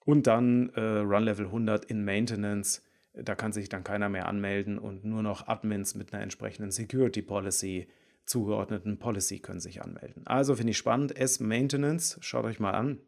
Und 0.03 0.27
dann 0.27 0.69
äh, 0.69 0.81
Run 0.81 1.23
Level 1.23 1.45
100 1.45 1.85
in 1.85 2.03
Maintenance, 2.03 2.81
da 3.13 3.35
kann 3.35 3.53
sich 3.53 3.69
dann 3.69 3.83
keiner 3.83 4.09
mehr 4.09 4.27
anmelden 4.27 4.77
und 4.77 5.05
nur 5.05 5.23
noch 5.23 5.47
Admins 5.47 5.95
mit 5.95 6.13
einer 6.13 6.23
entsprechenden 6.23 6.71
Security 6.71 7.21
Policy 7.21 7.87
zugeordneten 8.29 8.99
Policy 8.99 9.39
können 9.39 9.59
sich 9.59 9.81
anmelden. 9.81 10.25
Also 10.25 10.55
finde 10.55 10.71
ich 10.71 10.77
spannend. 10.77 11.17
S-Maintenance, 11.17 12.19
schaut 12.21 12.45
euch 12.45 12.59
mal 12.59 12.71
an. 12.71 12.99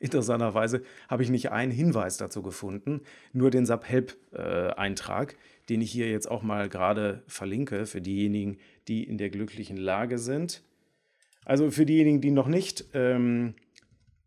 Interessanterweise 0.00 0.82
habe 1.08 1.22
ich 1.22 1.30
nicht 1.30 1.52
einen 1.52 1.70
Hinweis 1.70 2.16
dazu 2.16 2.42
gefunden, 2.42 3.02
nur 3.32 3.50
den 3.50 3.64
SAP-Help-Eintrag, 3.64 5.36
den 5.68 5.80
ich 5.80 5.92
hier 5.92 6.10
jetzt 6.10 6.28
auch 6.28 6.42
mal 6.42 6.68
gerade 6.68 7.22
verlinke 7.28 7.86
für 7.86 8.00
diejenigen, 8.00 8.58
die 8.88 9.04
in 9.04 9.18
der 9.18 9.30
glücklichen 9.30 9.76
Lage 9.76 10.18
sind. 10.18 10.62
Also 11.44 11.70
für 11.70 11.86
diejenigen, 11.86 12.20
die 12.20 12.32
noch 12.32 12.48
nicht, 12.48 12.86
ähm, 12.92 13.54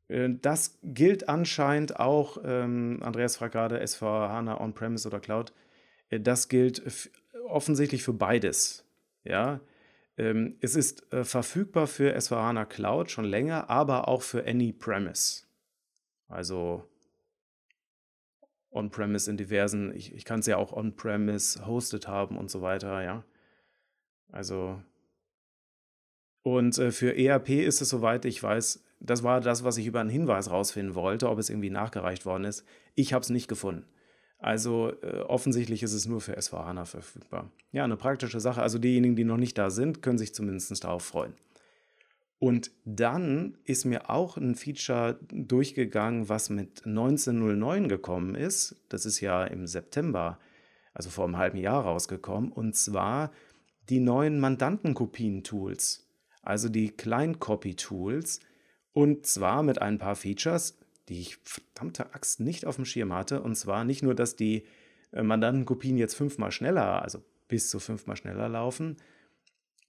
äh, 0.08 0.30
das 0.42 0.80
gilt 0.84 1.28
anscheinend 1.28 2.00
auch, 2.00 2.38
ähm, 2.46 3.00
Andreas 3.02 3.36
fragt 3.36 3.54
gerade, 3.54 3.82
SV 3.82 4.06
HANA 4.30 4.62
On-Premise 4.62 5.08
oder 5.08 5.20
Cloud, 5.20 5.52
äh, 6.10 6.20
das 6.20 6.48
gilt 6.48 6.82
offensichtlich 7.46 8.04
für 8.04 8.14
beides. 8.14 8.86
Ja, 9.26 9.60
es 10.18 10.76
ist 10.76 11.14
äh, 11.14 11.24
verfügbar 11.24 11.86
für 11.86 12.16
S4HANA 12.16 12.66
Cloud 12.66 13.12
schon 13.12 13.26
länger, 13.26 13.70
aber 13.70 14.08
auch 14.08 14.24
für 14.24 14.48
Any 14.48 14.74
Premise. 14.74 15.44
Also 16.28 16.84
On-Premise 18.72 19.30
in 19.30 19.38
diversen, 19.38 19.94
ich, 19.96 20.14
ich 20.14 20.26
kann 20.26 20.40
es 20.40 20.48
ja 20.48 20.58
auch 20.58 20.74
On-Premise 20.74 21.68
hosted 21.68 22.08
haben 22.08 22.38
und 22.38 22.50
so 22.50 22.62
weiter, 22.62 23.04
ja. 23.04 23.24
Also 24.32 24.82
und 26.48 26.78
äh, 26.78 26.92
für 26.92 27.16
ERP 27.16 27.50
ist 27.50 27.82
es, 27.82 27.90
soweit 27.90 28.26
ich 28.26 28.42
weiß, 28.42 28.84
das 29.00 29.22
war 29.22 29.42
das, 29.42 29.64
was 29.64 29.78
ich 29.78 29.86
über 29.86 30.00
einen 30.00 30.10
Hinweis 30.10 30.50
rausfinden 30.50 30.96
wollte, 30.96 31.30
ob 31.30 31.40
es 31.40 31.50
irgendwie 31.50 31.70
nachgereicht 31.70 32.26
worden 32.26 32.46
ist. 32.46 32.66
Ich 32.96 33.14
habe 33.14 33.22
es 33.22 33.30
nicht 33.30 33.48
gefunden. 33.48 33.86
Also 34.40 34.92
äh, 35.02 35.22
offensichtlich 35.22 35.82
ist 35.82 35.94
es 35.94 36.06
nur 36.06 36.22
für 36.22 36.40
SVHANA 36.40 36.86
verfügbar. 36.86 37.52
Ja, 37.72 37.84
eine 37.84 37.98
praktische 37.98 38.40
Sache. 38.40 38.62
Also 38.62 38.78
diejenigen, 38.78 39.16
die 39.16 39.24
noch 39.24 39.38
nicht 39.38 39.58
da 39.58 39.70
sind, 39.70 40.02
können 40.02 40.18
sich 40.18 40.34
zumindest 40.34 40.84
darauf 40.84 41.04
freuen. 41.04 41.34
Und 42.40 42.72
dann 42.86 43.58
ist 43.64 43.86
mir 43.86 44.12
auch 44.12 44.38
ein 44.38 44.54
Feature 44.54 45.20
durchgegangen, 45.32 46.30
was 46.30 46.52
mit 46.52 46.86
1909 46.86 47.88
gekommen 47.88 48.36
ist. 48.36 48.76
Das 48.90 49.08
ist 49.08 49.22
ja 49.22 49.44
im 49.44 49.66
September, 49.66 50.38
also 50.94 51.10
vor 51.10 51.26
einem 51.26 51.38
halben 51.38 51.58
Jahr 51.58 51.84
rausgekommen. 51.84 52.52
Und 52.52 52.76
zwar 52.76 53.32
die 53.90 54.00
neuen 54.00 54.40
Mandantenkopien-Tools, 54.40 56.08
also 56.44 56.70
die 56.70 56.92
Klein-Copy-Tools. 56.92 58.40
Und 58.94 59.26
zwar 59.26 59.64
mit 59.64 59.82
ein 59.82 59.98
paar 59.98 60.16
Features, 60.16 60.78
die 61.10 61.22
ich 61.22 61.38
verdammte 61.44 62.14
Axt 62.14 62.40
nicht 62.40 62.66
auf 62.66 62.76
dem 62.76 62.86
Schirm 62.86 63.14
hatte. 63.14 63.42
Und 63.42 63.56
zwar 63.56 63.84
nicht 63.84 64.04
nur, 64.04 64.16
dass 64.16 64.36
die 64.36 64.66
äh, 65.12 65.24
Mandantenkopien 65.24 65.98
jetzt 65.98 66.16
fünfmal 66.16 66.52
schneller, 66.52 67.02
also 67.02 67.24
bis 67.48 67.70
zu 67.70 67.80
fünfmal 67.80 68.18
schneller 68.18 68.50
laufen 68.50 68.98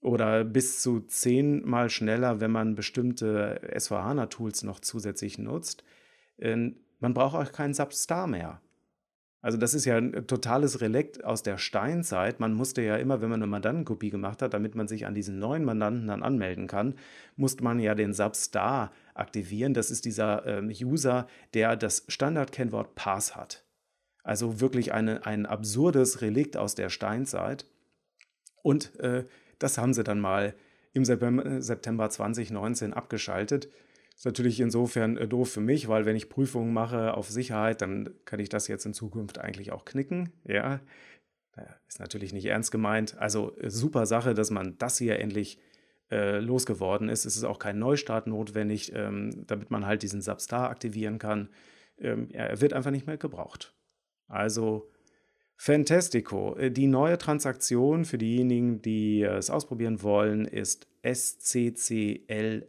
oder 0.01 0.45
bis 0.45 0.81
zu 0.81 1.01
zehnmal 1.01 1.89
schneller, 1.89 2.39
wenn 2.39 2.51
man 2.51 2.75
bestimmte 2.75 3.61
S4HANA-Tools 3.75 4.63
noch 4.63 4.79
zusätzlich 4.79 5.37
nutzt. 5.37 5.83
Ähm, 6.37 6.77
man 6.99 7.13
braucht 7.13 7.35
auch 7.35 7.51
keinen 7.51 7.73
Substar 7.73 8.27
mehr. 8.27 8.61
Also 9.41 9.57
das 9.57 9.73
ist 9.73 9.85
ja 9.85 9.97
ein 9.97 10.27
totales 10.27 10.81
Relikt 10.81 11.23
aus 11.23 11.43
der 11.43 11.57
Steinzeit. 11.57 12.41
Man 12.41 12.53
musste 12.53 12.81
ja 12.81 12.97
immer, 12.97 13.21
wenn 13.21 13.29
man 13.29 13.41
eine 13.41 13.49
Mandantenkopie 13.49 14.09
gemacht 14.09 14.41
hat, 14.41 14.53
damit 14.53 14.75
man 14.75 14.89
sich 14.89 15.05
an 15.05 15.13
diesen 15.13 15.39
neuen 15.39 15.63
Mandanten 15.63 16.07
dann 16.07 16.23
anmelden 16.23 16.67
kann, 16.67 16.95
musste 17.37 17.63
man 17.63 17.79
ja 17.79 17.95
den 17.95 18.13
Substar 18.13 18.91
aktivieren. 19.13 19.73
Das 19.73 19.91
ist 19.91 20.03
dieser 20.03 20.45
ähm, 20.45 20.67
User, 20.67 21.27
der 21.53 21.77
das 21.77 22.03
Standardkennwort 22.09 22.95
Pass 22.95 23.35
hat. 23.37 23.63
Also 24.23 24.59
wirklich 24.59 24.93
eine, 24.93 25.25
ein 25.25 25.45
absurdes 25.45 26.21
Relikt 26.21 26.57
aus 26.57 26.75
der 26.75 26.89
Steinzeit. 26.89 27.65
Und 28.61 28.99
äh, 28.99 29.23
das 29.57 29.77
haben 29.77 29.93
sie 29.93 30.03
dann 30.03 30.19
mal 30.19 30.53
im 30.91 31.05
September 31.05 32.09
2019 32.09 32.93
abgeschaltet. 32.93 33.69
Ist 34.19 34.25
natürlich 34.25 34.59
insofern 34.59 35.15
äh, 35.15 35.29
doof 35.29 35.49
für 35.49 35.61
mich, 35.61 35.87
weil 35.87 36.05
wenn 36.05 36.17
ich 36.17 36.27
Prüfungen 36.27 36.73
mache 36.73 37.13
auf 37.13 37.29
Sicherheit, 37.29 37.81
dann 37.81 38.09
kann 38.25 38.41
ich 38.41 38.49
das 38.49 38.67
jetzt 38.67 38.85
in 38.85 38.93
Zukunft 38.93 39.37
eigentlich 39.37 39.71
auch 39.71 39.85
knicken. 39.85 40.33
Ja, 40.43 40.81
ist 41.87 42.01
natürlich 42.01 42.33
nicht 42.33 42.43
ernst 42.43 42.69
gemeint. 42.69 43.17
Also 43.17 43.55
äh, 43.59 43.69
super 43.69 44.05
Sache, 44.05 44.33
dass 44.33 44.51
man 44.51 44.77
das 44.77 44.97
hier 44.97 45.19
endlich 45.19 45.57
äh, 46.11 46.39
losgeworden 46.39 47.07
ist. 47.07 47.23
Es 47.23 47.37
ist 47.37 47.45
auch 47.45 47.59
kein 47.59 47.79
Neustart 47.79 48.27
notwendig, 48.27 48.91
ähm, 48.93 49.45
damit 49.47 49.71
man 49.71 49.85
halt 49.85 50.03
diesen 50.03 50.21
Substar 50.21 50.69
aktivieren 50.69 51.17
kann. 51.17 51.47
ähm, 51.97 52.27
er 52.33 52.59
wird 52.59 52.73
einfach 52.73 52.91
nicht 52.91 53.07
mehr 53.07 53.15
gebraucht. 53.15 53.73
Also 54.27 54.91
Fantastico. 55.55 56.57
Die 56.59 56.87
neue 56.87 57.17
Transaktion 57.17 58.03
für 58.03 58.17
diejenigen, 58.17 58.81
die 58.81 59.21
es 59.23 59.49
ausprobieren 59.49 60.03
wollen, 60.03 60.43
ist 60.43 60.89
SCCLN. 61.03 62.67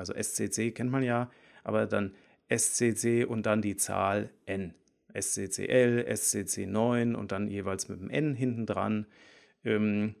Also 0.00 0.14
SCC 0.14 0.72
kennt 0.72 0.90
man 0.90 1.02
ja, 1.02 1.30
aber 1.62 1.86
dann 1.86 2.14
SCC 2.48 3.26
und 3.26 3.44
dann 3.44 3.60
die 3.60 3.76
Zahl 3.76 4.30
N. 4.46 4.74
SCCL, 5.12 6.06
SCC9 6.08 7.14
und 7.14 7.32
dann 7.32 7.48
jeweils 7.48 7.90
mit 7.90 8.00
dem 8.00 8.08
N 8.08 8.34
hinten 8.34 8.64
dran. 8.64 9.06
Ähm, 9.62 10.14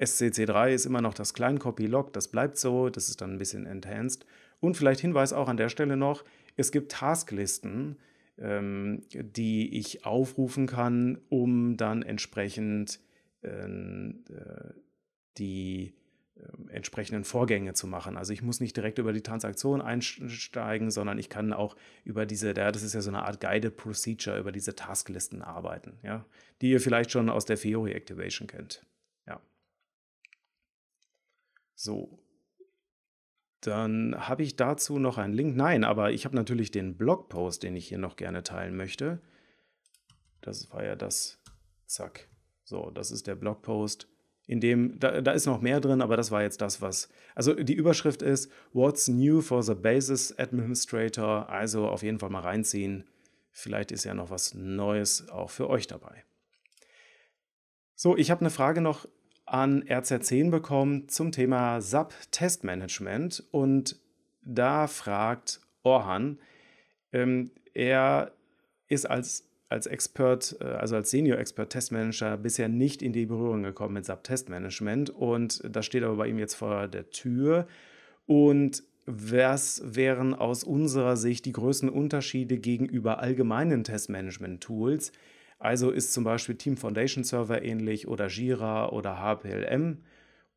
SCC3 0.00 0.72
ist 0.72 0.86
immer 0.86 1.00
noch 1.00 1.14
das 1.14 1.32
Kleincopy-Log, 1.32 2.12
das 2.12 2.26
bleibt 2.26 2.58
so, 2.58 2.88
das 2.88 3.08
ist 3.08 3.20
dann 3.20 3.34
ein 3.34 3.38
bisschen 3.38 3.66
enhanced. 3.66 4.26
Und 4.58 4.76
vielleicht 4.76 5.00
Hinweis 5.00 5.32
auch 5.32 5.46
an 5.46 5.58
der 5.58 5.68
Stelle 5.68 5.96
noch, 5.96 6.24
es 6.56 6.72
gibt 6.72 6.90
Tasklisten, 6.90 7.96
ähm, 8.38 9.02
die 9.12 9.78
ich 9.78 10.04
aufrufen 10.04 10.66
kann, 10.66 11.18
um 11.28 11.76
dann 11.76 12.02
entsprechend 12.02 12.98
ähm, 13.44 14.24
äh, 14.30 14.72
die 15.38 15.94
entsprechenden 16.68 17.24
Vorgänge 17.24 17.74
zu 17.74 17.86
machen. 17.86 18.16
Also 18.16 18.32
ich 18.32 18.42
muss 18.42 18.60
nicht 18.60 18.76
direkt 18.76 18.98
über 18.98 19.12
die 19.12 19.22
Transaktion 19.22 19.80
einsteigen, 19.80 20.90
sondern 20.90 21.18
ich 21.18 21.28
kann 21.28 21.52
auch 21.52 21.76
über 22.04 22.26
diese, 22.26 22.54
das 22.54 22.82
ist 22.82 22.94
ja 22.94 23.00
so 23.00 23.10
eine 23.10 23.22
Art 23.22 23.40
Guided 23.40 23.76
Procedure, 23.76 24.38
über 24.38 24.50
diese 24.50 24.74
Tasklisten 24.74 25.42
arbeiten, 25.42 25.98
ja, 26.02 26.24
die 26.60 26.70
ihr 26.70 26.80
vielleicht 26.80 27.12
schon 27.12 27.30
aus 27.30 27.44
der 27.44 27.56
Fiori 27.56 27.92
Activation 27.92 28.48
kennt. 28.48 28.84
Ja. 29.26 29.40
So, 31.76 32.24
dann 33.60 34.14
habe 34.28 34.42
ich 34.42 34.56
dazu 34.56 34.98
noch 34.98 35.16
einen 35.16 35.32
Link. 35.32 35.56
Nein, 35.56 35.84
aber 35.84 36.10
ich 36.10 36.24
habe 36.26 36.36
natürlich 36.36 36.70
den 36.70 36.96
Blogpost, 36.96 37.62
den 37.62 37.76
ich 37.76 37.88
hier 37.88 37.98
noch 37.98 38.16
gerne 38.16 38.42
teilen 38.42 38.76
möchte. 38.76 39.20
Das 40.42 40.70
war 40.70 40.84
ja 40.84 40.96
das. 40.96 41.40
Zack. 41.86 42.28
So, 42.64 42.90
das 42.90 43.10
ist 43.10 43.26
der 43.26 43.36
Blogpost. 43.36 44.08
In 44.46 44.60
dem, 44.60 44.98
da, 44.98 45.20
da 45.22 45.32
ist 45.32 45.46
noch 45.46 45.60
mehr 45.60 45.80
drin, 45.80 46.02
aber 46.02 46.16
das 46.16 46.30
war 46.30 46.42
jetzt 46.42 46.60
das, 46.60 46.82
was. 46.82 47.08
Also 47.34 47.54
die 47.54 47.74
Überschrift 47.74 48.20
ist 48.20 48.50
What's 48.72 49.08
new 49.08 49.40
for 49.40 49.62
the 49.62 49.74
Basis 49.74 50.38
Administrator? 50.38 51.48
Also 51.48 51.88
auf 51.88 52.02
jeden 52.02 52.18
Fall 52.18 52.30
mal 52.30 52.40
reinziehen. 52.40 53.04
Vielleicht 53.50 53.92
ist 53.92 54.04
ja 54.04 54.14
noch 54.14 54.30
was 54.30 54.54
Neues 54.54 55.28
auch 55.30 55.50
für 55.50 55.70
euch 55.70 55.86
dabei. 55.86 56.24
So, 57.94 58.16
ich 58.16 58.30
habe 58.30 58.40
eine 58.40 58.50
Frage 58.50 58.80
noch 58.80 59.06
an 59.46 59.84
RZ10 59.84 60.50
bekommen 60.50 61.08
zum 61.08 61.32
Thema 61.32 61.80
SAP 61.80 62.12
Testmanagement 62.30 63.44
und 63.50 63.96
da 64.42 64.86
fragt 64.86 65.60
Orhan, 65.82 66.38
ähm, 67.12 67.50
er 67.72 68.32
ist 68.88 69.08
als, 69.08 69.48
als 69.74 69.86
Expert, 69.86 70.56
äh, 70.60 70.64
also 70.64 70.96
als 70.96 71.10
Senior 71.10 71.38
Expert 71.38 71.70
Testmanager 71.70 72.36
bisher 72.38 72.68
nicht 72.68 73.02
in 73.02 73.12
die 73.12 73.26
Berührung 73.26 73.62
gekommen 73.62 73.94
mit 73.94 74.06
SAP 74.06 74.24
Testmanagement 74.24 75.10
und 75.10 75.60
das 75.68 75.84
steht 75.84 76.04
aber 76.04 76.16
bei 76.16 76.28
ihm 76.28 76.38
jetzt 76.38 76.54
vor 76.54 76.88
der 76.88 77.10
Tür 77.10 77.66
und 78.26 78.82
was 79.06 79.82
wären 79.84 80.32
aus 80.32 80.64
unserer 80.64 81.16
Sicht 81.16 81.44
die 81.44 81.52
größten 81.52 81.90
Unterschiede 81.90 82.56
gegenüber 82.56 83.18
allgemeinen 83.18 83.84
Testmanagement-Tools? 83.84 85.12
Also 85.58 85.90
ist 85.90 86.14
zum 86.14 86.24
Beispiel 86.24 86.54
Team 86.54 86.78
Foundation 86.78 87.22
Server 87.22 87.62
ähnlich 87.62 88.08
oder 88.08 88.28
Jira 88.28 88.88
oder 88.88 89.18
HPLM. 89.18 89.98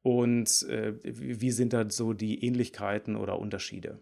Und 0.02 0.66
äh, 0.70 0.94
wie 1.04 1.52
sind 1.52 1.74
da 1.74 1.90
so 1.90 2.14
die 2.14 2.46
Ähnlichkeiten 2.46 3.18
oder 3.18 3.38
Unterschiede? 3.38 4.00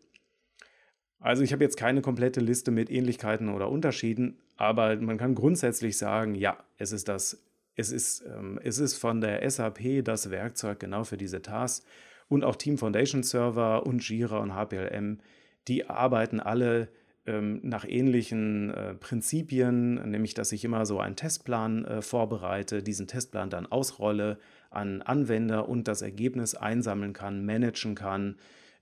Also 1.20 1.44
ich 1.44 1.54
habe 1.54 1.64
jetzt 1.64 1.78
keine 1.78 2.02
komplette 2.02 2.40
Liste 2.40 2.72
mit 2.72 2.90
Ähnlichkeiten 2.90 3.50
oder 3.50 3.70
Unterschieden, 3.70 4.38
aber 4.58 4.96
man 4.98 5.18
kann 5.18 5.36
grundsätzlich 5.36 5.98
sagen, 5.98 6.36
ja, 6.36 6.58
es 6.78 6.92
ist 6.92 7.08
das, 7.08 7.44
es 7.76 7.92
ist, 7.92 8.24
ähm, 8.26 8.60
es 8.64 8.78
ist 8.80 8.98
von 8.98 9.22
der 9.22 9.50
SAP 9.50 10.04
das 10.04 10.30
Werkzeug 10.30 10.80
genau 10.80 11.04
für 11.04 11.18
diese 11.18 11.42
Tasks 11.42 11.86
und 12.28 12.44
auch 12.44 12.56
Team 12.56 12.78
Foundation 12.78 13.24
Server 13.24 13.86
und 13.86 14.08
Jira 14.08 14.38
und 14.40 14.54
HPLM, 14.54 15.20
die 15.68 15.90
arbeiten 15.90 16.40
alle 16.40 16.90
ähm, 17.26 17.60
nach 17.64 17.86
ähnlichen 17.88 18.72
äh, 18.72 18.94
Prinzipien, 18.94 19.96
nämlich 20.10 20.34
dass 20.36 20.52
ich 20.52 20.64
immer 20.64 20.86
so 20.86 21.00
einen 21.00 21.16
Testplan 21.16 21.86
äh, 21.86 22.02
vorbereite, 22.02 22.84
diesen 22.84 23.08
Testplan 23.08 23.50
dann 23.50 23.66
ausrolle 23.66 24.38
an 24.70 25.02
Anwender 25.02 25.68
und 25.68 25.88
das 25.88 26.02
Ergebnis 26.02 26.56
einsammeln 26.56 27.14
kann, 27.14 27.46
managen 27.46 27.96
kann, 27.96 28.36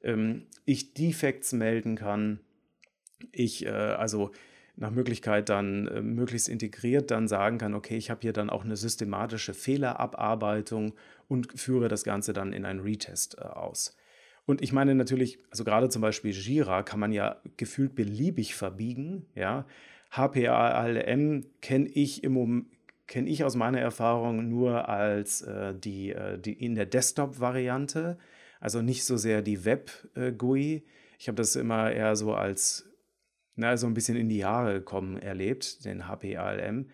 ähm, 0.04 0.48
ich 0.66 0.94
Defects 0.94 1.54
melden 1.54 1.96
kann, 1.96 2.40
ich 3.32 3.66
äh, 3.66 3.70
also 3.70 4.32
nach 4.76 4.92
Möglichkeit 4.92 5.50
dann 5.50 5.88
äh, 5.88 6.02
möglichst 6.02 6.50
integriert 6.50 7.12
dann 7.12 7.28
sagen 7.28 7.58
kann, 7.58 7.74
okay, 7.74 7.96
ich 7.96 8.10
habe 8.10 8.22
hier 8.22 8.34
dann 8.34 8.50
auch 8.50 8.64
eine 8.64 8.76
systematische 8.76 9.54
Fehlerabarbeitung 9.54 10.94
und 11.28 11.60
führe 11.60 11.88
das 11.88 12.04
Ganze 12.04 12.34
dann 12.34 12.54
in 12.54 12.66
einen 12.66 12.80
Retest 12.80 13.38
äh, 13.38 13.44
aus. 13.44 13.96
Und 14.46 14.62
ich 14.62 14.74
meine 14.74 14.94
natürlich, 14.96 15.40
also 15.52 15.64
gerade 15.64 15.90
zum 15.90 16.02
Beispiel 16.02 16.32
Jira 16.32 16.84
kann 16.84 17.00
man 17.00 17.14
ja 17.14 17.42
gefühlt 17.56 17.96
beliebig 17.96 18.56
verbiegen. 18.56 19.26
Ja, 19.36 19.66
HPALM 20.12 21.46
kenne 21.62 21.88
ich 21.88 22.24
im 22.24 22.34
Moment 22.34 22.66
kenne 23.06 23.30
ich 23.30 23.44
aus 23.44 23.56
meiner 23.56 23.80
Erfahrung 23.80 24.48
nur 24.50 24.88
als 24.88 25.42
äh, 25.42 25.76
die, 25.76 26.12
äh, 26.12 26.40
die 26.40 26.54
in 26.54 26.76
der 26.76 26.86
Desktop-Variante, 26.86 28.18
also 28.64 28.82
nicht 28.82 29.04
so 29.04 29.18
sehr 29.18 29.42
die 29.42 29.66
Web-GUI. 29.66 30.86
Ich 31.20 31.28
habe 31.28 31.36
das 31.36 31.58
immer 31.58 31.92
eher 31.92 32.16
so 32.16 32.34
als, 32.34 32.90
na, 33.58 33.76
so 33.76 33.88
ein 33.88 33.94
bisschen 33.94 34.16
in 34.16 34.30
die 34.30 34.38
Jahre 34.38 34.76
gekommen 34.76 35.18
erlebt, 35.18 35.84
den 35.84 36.08
HPALM. 36.08 36.88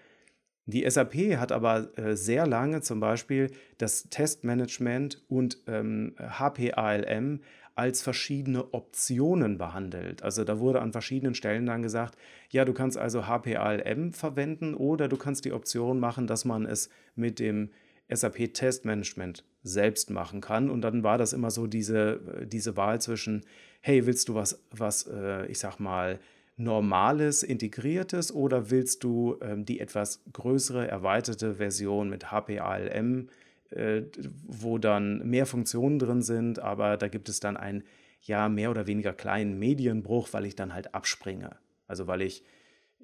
Die 0.66 0.90
SAP 0.90 1.38
hat 1.38 1.52
aber 1.52 1.96
äh, 1.96 2.16
sehr 2.16 2.48
lange 2.48 2.82
zum 2.82 3.00
Beispiel 3.00 3.52
das 3.78 4.10
Testmanagement 4.10 5.24
und 5.30 5.60
ähm, 5.68 6.16
HPALM 6.18 7.42
als 7.76 8.02
verschiedene 8.02 8.74
Optionen 8.74 9.60
behandelt. 9.60 10.24
Also 10.24 10.44
da 10.46 10.58
wurde 10.58 10.82
an 10.82 10.92
verschiedenen 10.92 11.36
Stellen 11.36 11.68
dann 11.68 11.84
gesagt, 11.84 12.18
ja, 12.50 12.66
du 12.66 12.74
kannst 12.74 12.98
also 12.98 13.28
HPALM 13.28 14.14
verwenden 14.14 14.74
oder 14.74 15.08
du 15.08 15.18
kannst 15.18 15.46
die 15.46 15.54
Option 15.54 16.00
machen, 16.00 16.26
dass 16.26 16.46
man 16.46 16.66
es 16.66 16.90
mit 17.14 17.38
dem 17.38 17.70
SAP 18.10 18.56
Testmanagement 18.56 19.44
selbst 19.64 20.10
machen 20.10 20.42
kann. 20.42 20.70
Und 20.70 20.82
dann 20.82 21.04
war 21.04 21.18
das 21.18 21.34
immer 21.34 21.52
so 21.52 21.68
diese, 21.68 22.20
äh, 22.42 22.48
diese 22.48 22.78
Wahl 22.78 23.02
zwischen, 23.02 23.46
hey, 23.82 24.06
willst 24.06 24.30
du 24.30 24.36
was, 24.36 24.64
was 24.72 25.08
äh, 25.08 25.46
ich 25.48 25.60
sag 25.60 25.80
mal, 25.80 26.20
normales, 26.60 27.42
integriertes 27.42 28.34
oder 28.34 28.70
willst 28.70 29.04
du 29.04 29.38
ähm, 29.42 29.66
die 29.66 29.80
etwas 29.80 30.24
größere, 30.34 30.88
erweiterte 30.88 31.56
Version 31.56 32.10
mit 32.10 32.32
HPALM, 32.32 33.30
äh, 33.70 34.04
wo 34.46 34.78
dann 34.78 35.30
mehr 35.30 35.46
Funktionen 35.46 36.00
drin 36.00 36.22
sind, 36.22 36.60
aber 36.60 36.98
da 36.98 37.08
gibt 37.08 37.30
es 37.30 37.40
dann 37.40 37.56
einen 37.56 37.84
ja 38.22 38.50
mehr 38.50 38.72
oder 38.72 38.88
weniger 38.88 39.14
kleinen 39.14 39.58
Medienbruch, 39.58 40.30
weil 40.34 40.46
ich 40.46 40.56
dann 40.56 40.74
halt 40.74 40.94
abspringe. 40.94 41.56
Also 41.88 42.08
weil 42.08 42.22
ich, 42.22 42.44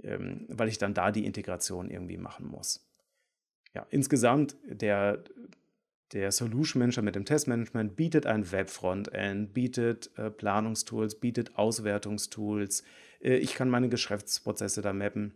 ähm, 0.04 0.46
weil 0.50 0.68
ich 0.68 0.78
dann 0.78 0.94
da 0.94 1.12
die 1.12 1.26
Integration 1.26 1.90
irgendwie 1.90 2.18
machen 2.18 2.48
muss. 2.48 2.86
Ja, 3.74 3.86
insgesamt 3.90 4.58
der 4.66 5.24
der 6.14 6.32
Solution 6.32 6.80
Manager 6.80 7.02
mit 7.02 7.16
dem 7.16 7.26
Testmanagement 7.26 7.96
bietet 7.96 8.26
ein 8.26 8.52
Web-Frontend, 8.52 9.54
bietet 9.54 10.12
äh, 10.18 10.30
Planungstools, 10.30 11.20
bietet 11.20 11.58
Auswertungstools. 11.58 12.84
Äh, 13.22 13.38
ich 13.38 13.56
kann 13.56 13.70
meine 13.70 13.90
Geschäftsprozesse 13.90 14.82
da 14.82 14.94
mappen. 14.94 15.34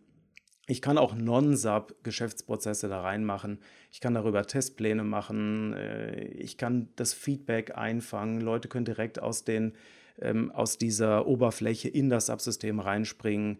Ich 0.67 0.83
kann 0.83 0.99
auch 0.99 1.15
Non-Sub-Geschäftsprozesse 1.15 2.89
da 2.89 3.01
reinmachen. 3.01 3.57
Ich 3.91 4.01
kann 4.01 4.13
darüber 4.13 4.45
Testpläne 4.45 5.03
machen. 5.03 5.73
Äh, 5.73 6.25
ich 6.25 6.57
kann 6.57 6.89
das 6.95 7.13
Feedback 7.13 7.75
einfangen. 7.75 8.39
Leute 8.39 8.67
können 8.67 8.85
direkt 8.85 9.19
aus, 9.19 9.43
den, 9.43 9.73
ähm, 10.19 10.51
aus 10.51 10.77
dieser 10.77 11.25
Oberfläche 11.25 11.89
in 11.89 12.09
das 12.09 12.27
Subsystem 12.27 12.79
reinspringen. 12.79 13.57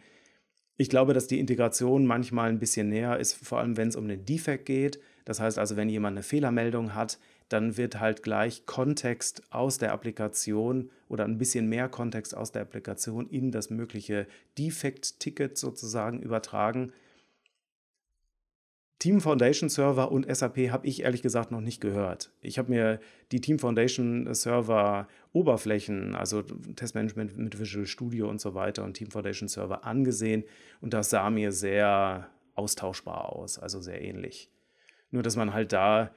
Ich 0.82 0.88
glaube, 0.90 1.14
dass 1.14 1.28
die 1.28 1.42
Integration 1.42 2.06
manchmal 2.06 2.48
ein 2.50 2.60
bisschen 2.60 2.88
näher 2.88 3.20
ist, 3.20 3.34
vor 3.34 3.60
allem 3.60 3.76
wenn 3.76 3.90
es 3.90 3.98
um 3.98 4.08
den 4.08 4.24
Defect 4.24 4.66
geht. 4.66 4.98
Das 5.26 5.42
heißt 5.42 5.60
also, 5.60 5.76
wenn 5.76 5.90
jemand 5.90 6.14
eine 6.16 6.24
Fehlermeldung 6.24 6.96
hat, 6.96 7.20
dann 7.50 7.76
wird 7.76 8.00
halt 8.00 8.24
gleich 8.24 8.66
Kontext 8.66 9.44
aus 9.50 9.78
der 9.78 9.92
Applikation 9.92 10.90
oder 11.10 11.26
ein 11.26 11.38
bisschen 11.38 11.68
mehr 11.68 11.90
Kontext 11.90 12.34
aus 12.34 12.54
der 12.54 12.62
Applikation 12.62 13.28
in 13.30 13.52
das 13.52 13.70
mögliche 13.70 14.26
Defect-Ticket 14.58 15.58
sozusagen 15.58 16.22
übertragen. 16.22 16.94
Team 19.00 19.22
Foundation 19.22 19.70
Server 19.70 20.12
und 20.12 20.28
SAP 20.34 20.58
habe 20.72 20.86
ich 20.86 21.04
ehrlich 21.04 21.22
gesagt 21.22 21.52
noch 21.52 21.62
nicht 21.62 21.80
gehört. 21.80 22.32
Ich 22.42 22.60
habe 22.60 22.70
mir 22.70 23.00
die 23.32 23.40
Team 23.40 23.58
Foundation 23.58 24.34
Server 24.34 25.08
Oberflächen, 25.32 26.16
also 26.16 26.42
Testmanagement 26.42 27.38
mit 27.38 27.58
Visual 27.58 27.86
Studio 27.86 28.30
und 28.30 28.42
so 28.42 28.56
weiter 28.56 28.84
und 28.84 28.96
Team 28.96 29.10
Foundation 29.10 29.48
Server 29.48 29.86
angesehen 29.86 30.44
und 30.82 30.94
das 30.94 31.10
sah 31.10 31.30
mir 31.30 31.54
sehr 31.54 32.30
austauschbar 32.56 33.32
aus, 33.32 33.58
also 33.58 33.80
sehr 33.80 34.02
ähnlich. 34.02 34.52
Nur, 35.12 35.24
dass 35.24 35.38
man 35.38 35.54
halt 35.54 35.72
da, 35.72 36.12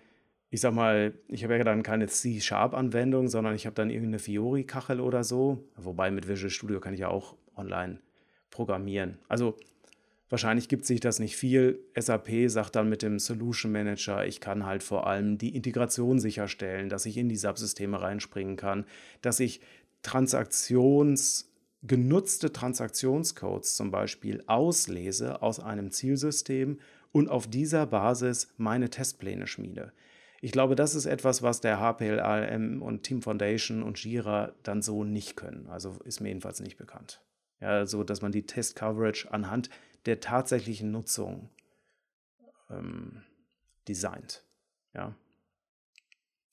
ich 0.51 0.61
sag 0.61 0.75
mal, 0.75 1.15
ich 1.29 1.45
habe 1.45 1.57
ja 1.57 1.63
dann 1.63 1.85
keine 1.85 2.09
C-Sharp-Anwendung, 2.09 3.29
sondern 3.29 3.55
ich 3.55 3.65
habe 3.65 3.75
dann 3.75 3.91
irgendeine 3.91 4.19
Fiori-Kachel 4.19 5.01
oder 5.01 5.23
so. 5.23 5.65
Wobei 5.77 6.11
mit 6.11 6.27
Visual 6.27 6.51
Studio 6.51 6.81
kann 6.81 6.95
ich 6.95 7.01
ja 7.01 7.09
auch 7.09 7.37
online 7.57 8.01
programmieren. 8.51 9.19
Also 9.29 9.57
wahrscheinlich 10.33 10.69
gibt 10.69 10.87
sich 10.87 10.99
das 10.99 11.19
nicht 11.19 11.37
viel. 11.37 11.79
SAP 11.95 12.31
sagt 12.47 12.75
dann 12.75 12.89
mit 12.89 13.03
dem 13.03 13.19
Solution 13.19 13.71
Manager, 13.71 14.27
ich 14.27 14.41
kann 14.41 14.65
halt 14.65 14.83
vor 14.83 15.07
allem 15.07 15.37
die 15.37 15.55
Integration 15.55 16.19
sicherstellen, 16.19 16.89
dass 16.89 17.05
ich 17.05 17.19
in 17.19 17.29
die 17.29 17.37
Subsysteme 17.37 18.01
reinspringen 18.01 18.57
kann, 18.57 18.87
dass 19.21 19.41
ich 19.41 19.61
Transaktions 20.03 21.51
genutzte 21.83 22.51
Transaktionscodes 22.51 23.77
zum 23.77 23.91
Beispiel 23.91 24.43
auslese 24.47 25.43
aus 25.43 25.61
einem 25.61 25.91
Zielsystem 25.91 26.79
und 27.13 27.29
auf 27.29 27.47
dieser 27.47 27.85
Basis 27.85 28.49
meine 28.57 28.89
Testpläne 28.89 29.47
schmiede. 29.47 29.93
Ich 30.41 30.53
glaube, 30.53 30.77
das 30.77 30.95
ist 30.95 31.05
etwas, 31.07 31.43
was 31.43 31.61
der 31.61 31.79
HPLM 31.79 32.81
und 32.81 33.03
Team 33.03 33.21
Foundation 33.21 33.83
und 33.83 34.03
Jira 34.03 34.53
dann 34.63 34.81
so 34.81 35.05
nicht 35.05 35.37
können. 35.37 35.67
Also 35.69 35.99
ist 36.05 36.21
mir 36.21 36.29
jedenfalls 36.29 36.61
nicht 36.61 36.79
bekannt. 36.79 37.21
Ja, 37.61 37.87
so 37.87 38.03
dass 38.03 38.23
man 38.23 38.33
die 38.33 38.47
Test 38.47 38.77
Coverage 38.77 39.31
anhand 39.31 39.69
der 40.07 40.21
tatsächlichen 40.21 40.91
Nutzung 40.91 41.51
ähm, 42.71 43.23
designt. 43.89 44.45
Ja. 44.95 45.15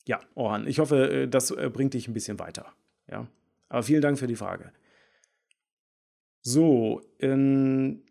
Ja, 0.08 0.22
Orhan, 0.34 0.66
ich 0.68 0.80
hoffe, 0.80 1.12
äh, 1.12 1.28
das 1.28 1.52
äh, 1.52 1.70
bringt 1.72 1.94
dich 1.94 2.08
ein 2.08 2.14
bisschen 2.14 2.40
weiter. 2.40 2.74
Ja. 3.08 3.28
Aber 3.70 3.84
vielen 3.84 4.02
Dank 4.02 4.18
für 4.18 4.28
die 4.28 4.36
Frage. 4.36 4.72
So, 6.42 7.02
ähm, 7.20 8.04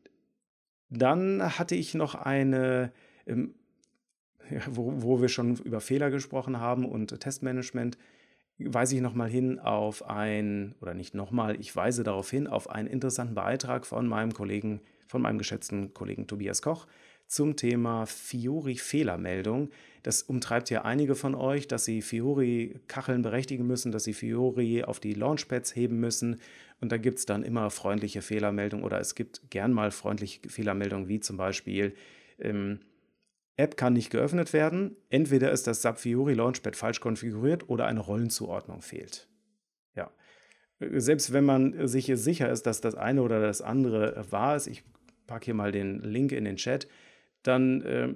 dann 0.90 1.58
hatte 1.58 1.74
ich 1.74 1.94
noch 1.94 2.14
eine, 2.14 2.92
ähm, 3.26 3.54
wo, 4.68 5.02
wo 5.02 5.20
wir 5.20 5.28
schon 5.28 5.56
über 5.56 5.80
Fehler 5.80 6.10
gesprochen 6.10 6.60
haben 6.60 6.84
und 6.84 7.18
Testmanagement, 7.20 7.98
weise 8.58 8.96
ich 8.96 9.02
nochmal 9.02 9.28
hin 9.28 9.58
auf 9.58 10.04
ein, 10.08 10.74
oder 10.80 10.94
nicht 10.94 11.14
nochmal, 11.14 11.60
ich 11.60 11.74
weise 11.74 12.02
darauf 12.02 12.30
hin, 12.30 12.46
auf 12.46 12.70
einen 12.70 12.88
interessanten 12.88 13.34
Beitrag 13.34 13.86
von 13.86 14.06
meinem 14.06 14.34
Kollegen, 14.34 14.80
von 15.08 15.22
meinem 15.22 15.38
geschätzten 15.38 15.92
Kollegen 15.92 16.26
Tobias 16.26 16.62
Koch 16.62 16.86
zum 17.28 17.56
Thema 17.56 18.06
Fiori-Fehlermeldung. 18.06 19.70
Das 20.02 20.22
umtreibt 20.22 20.70
ja 20.70 20.82
einige 20.82 21.14
von 21.14 21.34
euch, 21.34 21.68
dass 21.68 21.84
sie 21.84 22.00
Fiori-Kacheln 22.00 23.22
berechtigen 23.22 23.66
müssen, 23.66 23.92
dass 23.92 24.04
sie 24.04 24.14
Fiori 24.14 24.82
auf 24.82 24.98
die 24.98 25.12
Launchpads 25.12 25.76
heben 25.76 26.00
müssen. 26.00 26.40
Und 26.80 26.90
da 26.90 26.96
gibt 26.96 27.18
es 27.18 27.26
dann 27.26 27.42
immer 27.42 27.70
freundliche 27.70 28.22
Fehlermeldungen 28.22 28.84
oder 28.84 28.98
es 29.00 29.14
gibt 29.14 29.50
gern 29.50 29.72
mal 29.72 29.90
freundliche 29.90 30.48
Fehlermeldungen, 30.48 31.08
wie 31.08 31.20
zum 31.20 31.36
Beispiel 31.36 31.94
ähm, 32.38 32.80
App 33.56 33.76
kann 33.76 33.92
nicht 33.92 34.10
geöffnet 34.10 34.52
werden. 34.52 34.96
Entweder 35.10 35.50
ist 35.52 35.66
das 35.66 35.82
SAP 35.82 35.98
Fiori 35.98 36.34
Launchpad 36.34 36.76
falsch 36.76 37.00
konfiguriert 37.00 37.68
oder 37.68 37.86
eine 37.86 38.00
Rollenzuordnung 38.00 38.80
fehlt. 38.80 39.28
Ja. 39.96 40.10
Selbst 40.80 41.32
wenn 41.32 41.44
man 41.44 41.88
sich 41.88 42.10
sicher 42.14 42.48
ist, 42.50 42.66
dass 42.66 42.80
das 42.80 42.94
eine 42.94 43.22
oder 43.22 43.40
das 43.40 43.60
andere 43.60 44.24
wahr 44.30 44.54
ist, 44.54 44.68
ich 44.68 44.84
packe 45.28 45.44
hier 45.44 45.54
mal 45.54 45.70
den 45.70 46.00
Link 46.00 46.32
in 46.32 46.44
den 46.44 46.56
Chat, 46.56 46.88
dann 47.44 47.82
äh, 47.82 48.14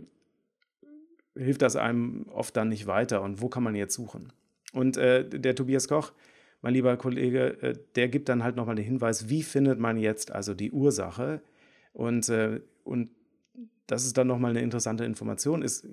hilft 1.36 1.62
das 1.62 1.76
einem 1.76 2.26
oft 2.28 2.56
dann 2.56 2.68
nicht 2.68 2.88
weiter. 2.88 3.22
Und 3.22 3.40
wo 3.40 3.48
kann 3.48 3.62
man 3.62 3.76
jetzt 3.76 3.94
suchen? 3.94 4.32
Und 4.72 4.96
äh, 4.96 5.28
der 5.28 5.54
Tobias 5.54 5.86
Koch, 5.86 6.12
mein 6.60 6.74
lieber 6.74 6.96
Kollege, 6.96 7.62
äh, 7.62 7.78
der 7.94 8.08
gibt 8.08 8.28
dann 8.28 8.42
halt 8.42 8.56
nochmal 8.56 8.74
den 8.74 8.84
Hinweis, 8.84 9.28
wie 9.28 9.44
findet 9.44 9.78
man 9.78 9.96
jetzt 9.96 10.32
also 10.32 10.54
die 10.54 10.72
Ursache? 10.72 11.40
Und, 11.92 12.28
äh, 12.28 12.60
und 12.82 13.10
das 13.86 14.06
ist 14.06 14.16
dann 14.16 14.26
nochmal 14.26 14.52
eine 14.52 14.62
interessante 14.62 15.04
Information, 15.04 15.60
ist, 15.60 15.86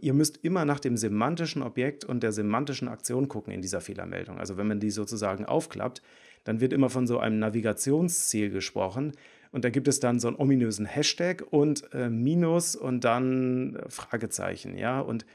ihr 0.00 0.14
müsst 0.14 0.44
immer 0.44 0.64
nach 0.64 0.78
dem 0.78 0.96
semantischen 0.96 1.62
Objekt 1.62 2.04
und 2.04 2.22
der 2.22 2.30
semantischen 2.30 2.88
Aktion 2.88 3.26
gucken 3.26 3.52
in 3.52 3.62
dieser 3.62 3.80
Fehlermeldung. 3.80 4.38
Also 4.38 4.56
wenn 4.56 4.68
man 4.68 4.78
die 4.78 4.90
sozusagen 4.90 5.44
aufklappt, 5.44 6.02
dann 6.44 6.60
wird 6.60 6.72
immer 6.72 6.90
von 6.90 7.08
so 7.08 7.18
einem 7.18 7.40
Navigationsziel 7.40 8.50
gesprochen. 8.50 9.12
Und 9.52 9.64
da 9.64 9.70
gibt 9.70 9.88
es 9.88 10.00
dann 10.00 10.20
so 10.20 10.28
einen 10.28 10.36
ominösen 10.36 10.86
Hashtag 10.86 11.44
und 11.50 11.92
äh, 11.92 12.08
Minus 12.10 12.76
und 12.76 13.04
dann 13.04 13.76
äh, 13.76 13.90
Fragezeichen. 13.90 14.76
Ja? 14.76 15.00
Und 15.00 15.26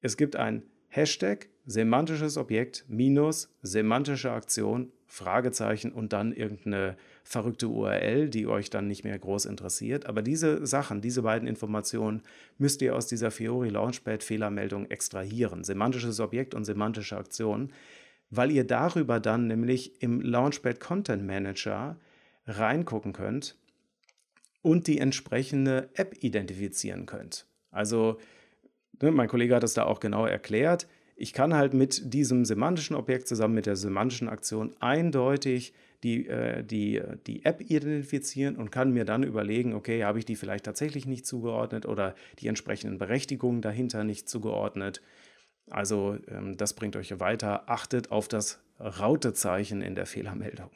es 0.00 0.16
gibt 0.16 0.36
ein 0.36 0.62
Hashtag, 0.88 1.48
semantisches 1.66 2.36
Objekt, 2.36 2.84
Minus, 2.88 3.54
semantische 3.62 4.32
Aktion, 4.32 4.90
Fragezeichen 5.06 5.92
und 5.92 6.12
dann 6.12 6.32
irgendeine 6.32 6.96
verrückte 7.24 7.68
URL, 7.68 8.28
die 8.28 8.46
euch 8.46 8.70
dann 8.70 8.86
nicht 8.86 9.02
mehr 9.02 9.18
groß 9.18 9.44
interessiert. 9.44 10.06
Aber 10.06 10.22
diese 10.22 10.66
Sachen, 10.66 11.00
diese 11.00 11.22
beiden 11.22 11.48
Informationen 11.48 12.22
müsst 12.58 12.80
ihr 12.82 12.94
aus 12.94 13.08
dieser 13.08 13.30
Fiori 13.30 13.70
Launchpad 13.70 14.22
Fehlermeldung 14.22 14.86
extrahieren. 14.86 15.64
Semantisches 15.64 16.20
Objekt 16.20 16.54
und 16.54 16.64
semantische 16.64 17.16
Aktion, 17.16 17.72
weil 18.30 18.52
ihr 18.52 18.64
darüber 18.64 19.18
dann 19.18 19.48
nämlich 19.48 20.00
im 20.00 20.20
Launchpad 20.20 20.78
Content 20.78 21.26
Manager 21.26 21.96
reingucken 22.46 23.12
könnt 23.12 23.56
und 24.62 24.86
die 24.86 24.98
entsprechende 24.98 25.90
App 25.94 26.22
identifizieren 26.22 27.06
könnt. 27.06 27.46
Also, 27.70 28.18
ne, 29.00 29.10
mein 29.10 29.28
Kollege 29.28 29.54
hat 29.54 29.64
es 29.64 29.74
da 29.74 29.84
auch 29.84 30.00
genau 30.00 30.26
erklärt. 30.26 30.86
Ich 31.16 31.32
kann 31.32 31.54
halt 31.54 31.74
mit 31.74 32.14
diesem 32.14 32.44
semantischen 32.44 32.96
Objekt 32.96 33.28
zusammen 33.28 33.54
mit 33.54 33.66
der 33.66 33.76
semantischen 33.76 34.28
Aktion 34.28 34.74
eindeutig 34.80 35.74
die, 36.02 36.26
äh, 36.28 36.64
die, 36.64 37.00
die 37.26 37.44
App 37.44 37.60
identifizieren 37.60 38.56
und 38.56 38.70
kann 38.72 38.92
mir 38.92 39.04
dann 39.04 39.22
überlegen, 39.22 39.74
okay, 39.74 40.04
habe 40.04 40.18
ich 40.18 40.24
die 40.24 40.36
vielleicht 40.36 40.64
tatsächlich 40.64 41.06
nicht 41.06 41.26
zugeordnet 41.26 41.86
oder 41.86 42.14
die 42.38 42.48
entsprechenden 42.48 42.98
Berechtigungen 42.98 43.60
dahinter 43.60 44.04
nicht 44.04 44.28
zugeordnet. 44.28 45.02
Also 45.68 46.16
ähm, 46.28 46.56
das 46.56 46.74
bringt 46.74 46.96
euch 46.96 47.20
weiter. 47.20 47.68
Achtet 47.68 48.10
auf 48.10 48.28
das 48.28 48.60
Rautezeichen 48.80 49.82
in 49.82 49.94
der 49.94 50.06
Fehlermeldung. 50.06 50.70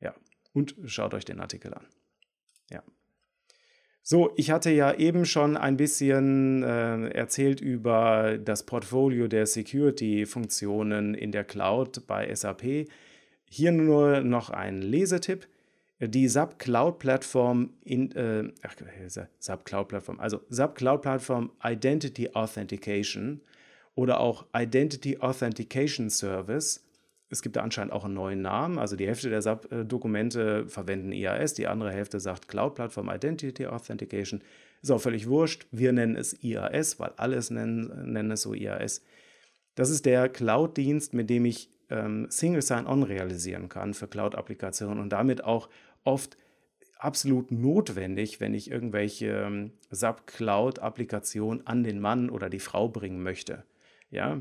Ja, 0.00 0.14
und 0.56 0.74
schaut 0.86 1.12
euch 1.12 1.26
den 1.26 1.38
Artikel 1.38 1.74
an. 1.74 1.84
Ja. 2.70 2.82
So, 4.02 4.32
ich 4.36 4.50
hatte 4.50 4.70
ja 4.70 4.94
eben 4.94 5.26
schon 5.26 5.58
ein 5.58 5.76
bisschen 5.76 6.62
äh, 6.62 7.08
erzählt 7.10 7.60
über 7.60 8.38
das 8.38 8.64
Portfolio 8.64 9.28
der 9.28 9.46
Security-Funktionen 9.46 11.12
in 11.14 11.30
der 11.30 11.44
Cloud 11.44 12.06
bei 12.06 12.34
SAP. 12.34 12.88
Hier 13.50 13.70
nur 13.70 14.22
noch 14.22 14.48
ein 14.48 14.80
Lesetipp. 14.80 15.46
Die 16.00 16.28
SAP 16.28 16.58
Cloud 16.58 16.98
Plattform 16.98 17.74
in 17.84 18.12
äh, 18.12 18.50
ach, 18.62 18.76
SAP 19.38 19.64
Cloud 19.66 19.88
Plattform, 19.88 20.20
also 20.20 20.40
SAP 20.48 20.76
Cloud 20.76 21.02
Plattform 21.02 21.52
Identity 21.62 22.30
Authentication 22.32 23.42
oder 23.94 24.20
auch 24.20 24.46
Identity 24.54 25.18
Authentication 25.18 26.08
Service 26.10 26.85
es 27.28 27.42
gibt 27.42 27.56
da 27.56 27.62
anscheinend 27.62 27.92
auch 27.92 28.04
einen 28.04 28.14
neuen 28.14 28.42
Namen. 28.42 28.78
Also 28.78 28.94
die 28.94 29.06
Hälfte 29.06 29.30
der 29.30 29.42
SAP-Dokumente 29.42 30.68
verwenden 30.68 31.12
IAS, 31.12 31.54
die 31.54 31.66
andere 31.66 31.92
Hälfte 31.92 32.20
sagt 32.20 32.48
Cloud 32.48 32.76
Platform 32.76 33.10
Identity 33.10 33.66
Authentication. 33.66 34.42
Ist 34.82 34.90
auch 34.90 35.00
völlig 35.00 35.28
wurscht. 35.28 35.66
Wir 35.72 35.92
nennen 35.92 36.16
es 36.16 36.42
IAS, 36.44 37.00
weil 37.00 37.12
alles 37.16 37.50
nennen, 37.50 38.12
nennen 38.12 38.30
es 38.30 38.42
so 38.42 38.54
IAS. 38.54 39.02
Das 39.74 39.90
ist 39.90 40.06
der 40.06 40.28
Cloud-Dienst, 40.28 41.14
mit 41.14 41.28
dem 41.28 41.44
ich 41.44 41.68
ähm, 41.90 42.26
Single 42.30 42.62
Sign-On 42.62 43.02
realisieren 43.02 43.68
kann 43.68 43.94
für 43.94 44.06
Cloud-Applikationen 44.06 45.00
und 45.00 45.10
damit 45.10 45.42
auch 45.44 45.68
oft 46.04 46.36
absolut 46.98 47.50
notwendig, 47.50 48.40
wenn 48.40 48.54
ich 48.54 48.70
irgendwelche 48.70 49.26
ähm, 49.26 49.72
SAP 49.90 50.26
Cloud-Applikationen 50.26 51.66
an 51.66 51.82
den 51.82 52.00
Mann 52.00 52.30
oder 52.30 52.48
die 52.48 52.60
Frau 52.60 52.88
bringen 52.88 53.22
möchte. 53.22 53.64
Ja. 54.10 54.40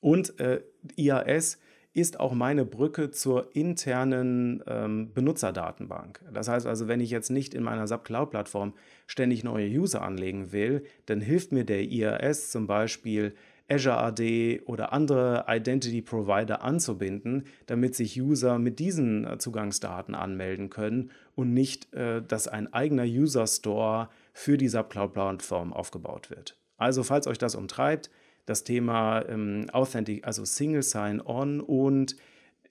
Und 0.00 0.38
äh, 0.40 0.62
IAS 0.96 1.58
ist 1.96 2.20
auch 2.20 2.34
meine 2.34 2.66
Brücke 2.66 3.10
zur 3.10 3.56
internen 3.56 4.62
ähm, 4.66 5.12
Benutzerdatenbank. 5.14 6.20
Das 6.30 6.46
heißt 6.46 6.66
also, 6.66 6.88
wenn 6.88 7.00
ich 7.00 7.10
jetzt 7.10 7.30
nicht 7.30 7.54
in 7.54 7.62
meiner 7.62 7.86
SAP 7.86 8.04
Cloud 8.04 8.30
Plattform 8.30 8.74
ständig 9.06 9.44
neue 9.44 9.66
User 9.66 10.02
anlegen 10.02 10.52
will, 10.52 10.84
dann 11.06 11.22
hilft 11.22 11.52
mir 11.52 11.64
der 11.64 11.84
IAS 11.84 12.50
zum 12.50 12.66
Beispiel 12.66 13.34
Azure 13.70 13.96
AD 13.96 14.60
oder 14.66 14.92
andere 14.92 15.46
Identity 15.48 16.02
Provider 16.02 16.62
anzubinden, 16.62 17.44
damit 17.64 17.94
sich 17.94 18.20
User 18.20 18.58
mit 18.58 18.78
diesen 18.78 19.24
äh, 19.24 19.38
Zugangsdaten 19.38 20.14
anmelden 20.14 20.68
können 20.68 21.10
und 21.34 21.54
nicht, 21.54 21.94
äh, 21.94 22.20
dass 22.20 22.46
ein 22.46 22.70
eigener 22.74 23.04
User 23.04 23.46
Store 23.46 24.10
für 24.34 24.58
die 24.58 24.68
SAP 24.68 24.90
Cloud 24.90 25.14
Plattform 25.14 25.72
aufgebaut 25.72 26.28
wird. 26.28 26.58
Also, 26.76 27.02
falls 27.02 27.26
euch 27.26 27.38
das 27.38 27.54
umtreibt, 27.54 28.10
das 28.46 28.64
Thema 28.64 29.24
ähm, 29.28 29.68
Authentic, 29.72 30.26
also 30.26 30.44
Single 30.44 30.82
Sign-On 30.82 31.60
und 31.60 32.16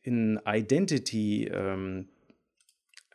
in 0.01 0.39
Identity 0.45 1.47
ähm, 1.47 2.07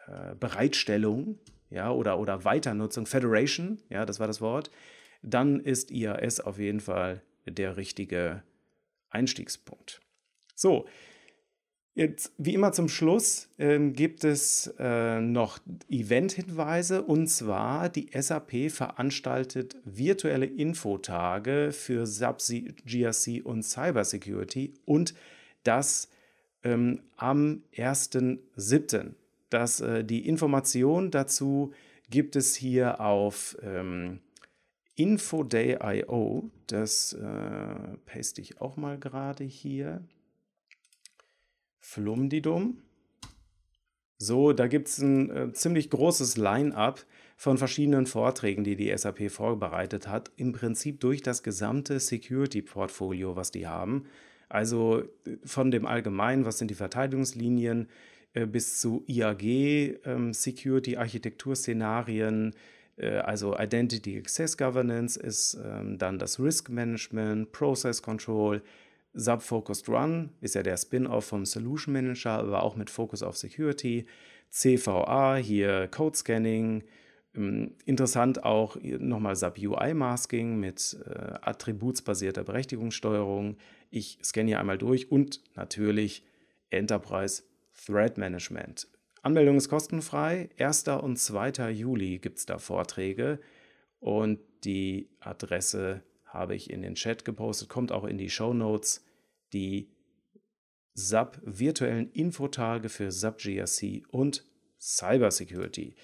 äh, 0.06 0.34
Bereitstellung 0.34 1.38
ja, 1.70 1.90
oder, 1.90 2.18
oder 2.18 2.44
Weiternutzung, 2.44 3.06
Federation, 3.06 3.80
ja, 3.88 4.04
das 4.04 4.20
war 4.20 4.26
das 4.26 4.40
Wort, 4.40 4.70
dann 5.22 5.60
ist 5.60 5.90
IAS 5.90 6.40
auf 6.40 6.58
jeden 6.58 6.80
Fall 6.80 7.22
der 7.46 7.76
richtige 7.76 8.42
Einstiegspunkt. 9.08 10.00
So, 10.54 10.86
Jetzt, 11.94 12.32
wie 12.38 12.54
immer 12.54 12.70
zum 12.70 12.88
Schluss 12.88 13.48
ähm, 13.58 13.94
gibt 13.94 14.22
es 14.22 14.72
äh, 14.78 15.20
noch 15.20 15.58
Event-Hinweise 15.88 17.02
und 17.02 17.26
zwar 17.26 17.88
die 17.88 18.08
SAP 18.14 18.70
veranstaltet 18.70 19.76
virtuelle 19.84 20.46
Infotage 20.46 21.72
für 21.72 22.06
SAP 22.06 22.76
GRC 22.86 23.44
und 23.44 23.64
Cybersecurity 23.64 24.74
und 24.84 25.14
das 25.64 26.08
ähm, 26.62 27.02
am 27.16 27.62
1.7. 27.74 29.14
dass 29.50 29.80
äh, 29.80 30.04
die 30.04 30.28
Information 30.28 31.10
dazu 31.10 31.72
gibt 32.08 32.36
es 32.36 32.54
hier 32.54 33.00
auf 33.00 33.56
ähm, 33.62 34.20
Info.day.io. 34.94 36.50
Das 36.66 37.14
äh, 37.14 37.96
paste 38.04 38.40
ich 38.42 38.60
auch 38.60 38.76
mal 38.76 38.98
gerade 38.98 39.44
hier. 39.44 40.02
Flumdidum. 41.90 42.78
So, 44.16 44.52
da 44.52 44.68
gibt 44.68 44.86
es 44.86 44.98
ein 44.98 45.30
äh, 45.30 45.52
ziemlich 45.52 45.90
großes 45.90 46.36
Line-up 46.36 47.04
von 47.36 47.58
verschiedenen 47.58 48.06
Vorträgen, 48.06 48.62
die 48.62 48.76
die 48.76 48.96
SAP 48.96 49.28
vorbereitet 49.30 50.06
hat, 50.06 50.30
im 50.36 50.52
Prinzip 50.52 51.00
durch 51.00 51.22
das 51.22 51.42
gesamte 51.42 51.98
Security-Portfolio, 51.98 53.34
was 53.34 53.50
die 53.50 53.66
haben. 53.66 54.04
Also 54.48 55.00
äh, 55.00 55.38
von 55.44 55.72
dem 55.72 55.84
Allgemeinen, 55.84 56.44
was 56.44 56.58
sind 56.58 56.70
die 56.70 56.76
Verteidigungslinien, 56.76 57.88
äh, 58.34 58.46
bis 58.46 58.80
zu 58.80 59.02
IAG, 59.08 59.42
ähm, 60.04 60.32
äh, 62.98 63.16
also 63.16 63.58
Identity 63.58 64.16
Access 64.16 64.56
Governance 64.56 65.18
ist 65.18 65.58
ähm, 65.64 65.98
dann 65.98 66.20
das 66.20 66.38
Risk 66.38 66.68
Management, 66.68 67.50
Process 67.50 68.00
Control, 68.00 68.62
Sub-Focused 69.12 69.88
Run 69.88 70.30
ist 70.40 70.54
ja 70.54 70.62
der 70.62 70.76
Spin-off 70.76 71.26
vom 71.26 71.44
Solution 71.44 71.92
Manager, 71.92 72.32
aber 72.32 72.62
auch 72.62 72.76
mit 72.76 72.90
Focus 72.90 73.22
auf 73.22 73.36
Security. 73.36 74.06
CVA, 74.50 75.36
hier 75.36 75.88
Code 75.88 76.16
Scanning. 76.16 76.84
Ähm, 77.34 77.74
interessant 77.84 78.44
auch 78.44 78.76
nochmal 78.82 79.36
Sub-UI-Masking 79.36 80.58
mit 80.58 80.98
äh, 81.06 81.34
attributsbasierter 81.42 82.44
Berechtigungssteuerung. 82.44 83.56
Ich 83.90 84.18
scanne 84.22 84.48
hier 84.48 84.60
einmal 84.60 84.78
durch 84.78 85.10
und 85.10 85.40
natürlich 85.54 86.24
Enterprise 86.70 87.42
Threat 87.86 88.18
Management. 88.18 88.88
Anmeldung 89.22 89.56
ist 89.56 89.68
kostenfrei. 89.68 90.48
1. 90.58 90.88
und 90.88 91.18
2. 91.18 91.70
Juli 91.70 92.18
gibt 92.18 92.38
es 92.38 92.46
da 92.46 92.58
Vorträge 92.58 93.38
und 93.98 94.38
die 94.64 95.08
Adresse 95.20 96.02
habe 96.32 96.54
ich 96.54 96.70
in 96.70 96.82
den 96.82 96.94
Chat 96.94 97.24
gepostet, 97.24 97.68
kommt 97.68 97.92
auch 97.92 98.04
in 98.04 98.18
die 98.18 98.30
Show 98.30 98.54
Notes. 98.54 99.04
Die 99.52 99.90
SAP 100.94 101.40
virtuellen 101.44 102.10
Infotage 102.12 102.88
für 102.88 103.10
SAP 103.10 103.38
GRC 103.38 104.02
und 104.08 104.44
Cybersecurity. 104.80 105.94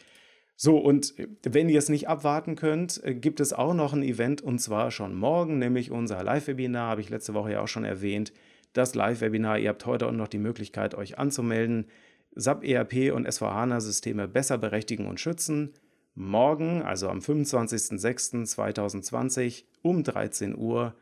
So, 0.57 0.79
und 0.79 1.19
äh, 1.19 1.29
wenn 1.43 1.69
ihr 1.69 1.79
es 1.79 1.89
nicht 1.89 2.09
abwarten 2.09 2.57
könnt, 2.57 3.03
äh, 3.05 3.15
gibt 3.15 3.41
es 3.41 3.53
auch 3.53 3.75
noch 3.75 3.93
ein 3.93 4.03
Event 4.03 4.43
und 4.43 4.59
zwar 4.59 4.91
schon 4.91 5.15
morgen, 5.15 5.59
nämlich 5.59 5.91
unser 5.91 6.23
Live-Webinar, 6.23 6.91
habe 6.91 7.01
ich 7.01 7.11
letzte 7.11 7.35
Woche 7.35 7.53
ja 7.53 7.61
auch 7.61 7.69
schon 7.69 7.85
erwähnt. 7.85 8.33
Das 8.73 8.95
Live-Webinar, 8.95 9.59
ihr 9.59 9.69
habt 9.69 9.87
heute 9.87 10.07
auch 10.07 10.13
noch 10.13 10.29
die 10.29 10.39
Möglichkeit, 10.39 10.95
euch 10.95 11.19
anzumelden. 11.19 11.87
SAP 12.35 12.65
ERP 12.65 13.15
und 13.15 13.27
S4HANA-Systeme 13.27 14.29
besser 14.29 14.59
berechtigen 14.59 15.07
und 15.07 15.21
schützen. 15.21 15.73
Morgen, 16.19 16.81
also 16.81 17.11
am 17.11 17.19
25.06.2020 17.19 19.65
um 19.83 20.03
13 20.03 20.57
Uhr 20.57 20.95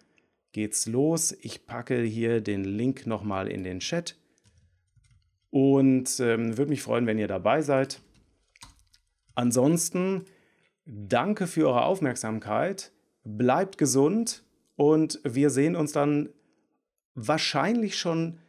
geht's 0.50 0.86
los. 0.86 1.30
Ich 1.40 1.66
packe 1.66 2.02
hier 2.02 2.40
den 2.40 2.64
Link 2.64 3.06
nochmal 3.06 3.46
in 3.46 3.62
den 3.62 3.78
Chat 3.78 4.16
und 5.50 6.18
ähm, 6.18 6.58
würde 6.58 6.70
mich 6.70 6.82
freuen, 6.82 7.06
wenn 7.06 7.20
ihr 7.20 7.28
dabei 7.28 7.62
seid. 7.62 8.00
Ansonsten 9.36 10.24
danke 10.84 11.46
für 11.46 11.68
eure 11.68 11.84
Aufmerksamkeit, 11.84 12.90
bleibt 13.22 13.78
gesund 13.78 14.42
und 14.74 15.20
wir 15.22 15.50
sehen 15.50 15.76
uns 15.76 15.92
dann 15.92 16.30
wahrscheinlich 17.14 17.96
schon 17.96 18.40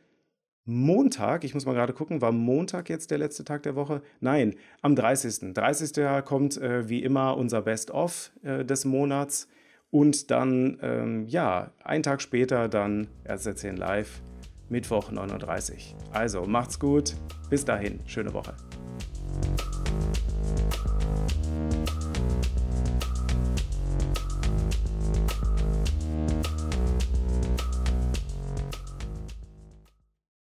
Montag, 0.68 1.44
ich 1.44 1.54
muss 1.54 1.68
mal 1.68 1.74
gerade 1.74 1.94
gucken, 1.94 2.22
war 2.22 2.32
Montag 2.32 2.90
jetzt 2.90 3.12
der 3.12 3.20
letzte 3.20 3.44
Tag 3.44 3.62
der 3.62 3.76
Woche? 3.76 4.02
Nein, 4.20 4.56
am 4.82 4.96
30. 4.96 5.54
30. 5.54 6.26
kommt 6.26 6.58
äh, 6.58 6.90
wie 6.90 7.04
immer 7.04 7.38
unser 7.38 7.62
Best-of 7.62 8.32
äh, 8.42 8.66
des 8.66 8.84
Monats 8.84 9.48
und 9.92 10.32
dann, 10.32 10.80
ähm, 10.82 11.28
ja, 11.28 11.70
einen 11.84 12.02
Tag 12.02 12.20
später 12.20 12.68
dann 12.68 13.08
RZ10 13.28 13.74
Live, 13.74 14.24
Mittwoch 14.68 15.12
39. 15.12 15.96
Also 16.12 16.46
macht's 16.46 16.80
gut, 16.80 17.16
bis 17.52 17.64
dahin, 17.64 18.00
schöne 18.08 18.34
Woche. 18.34 18.56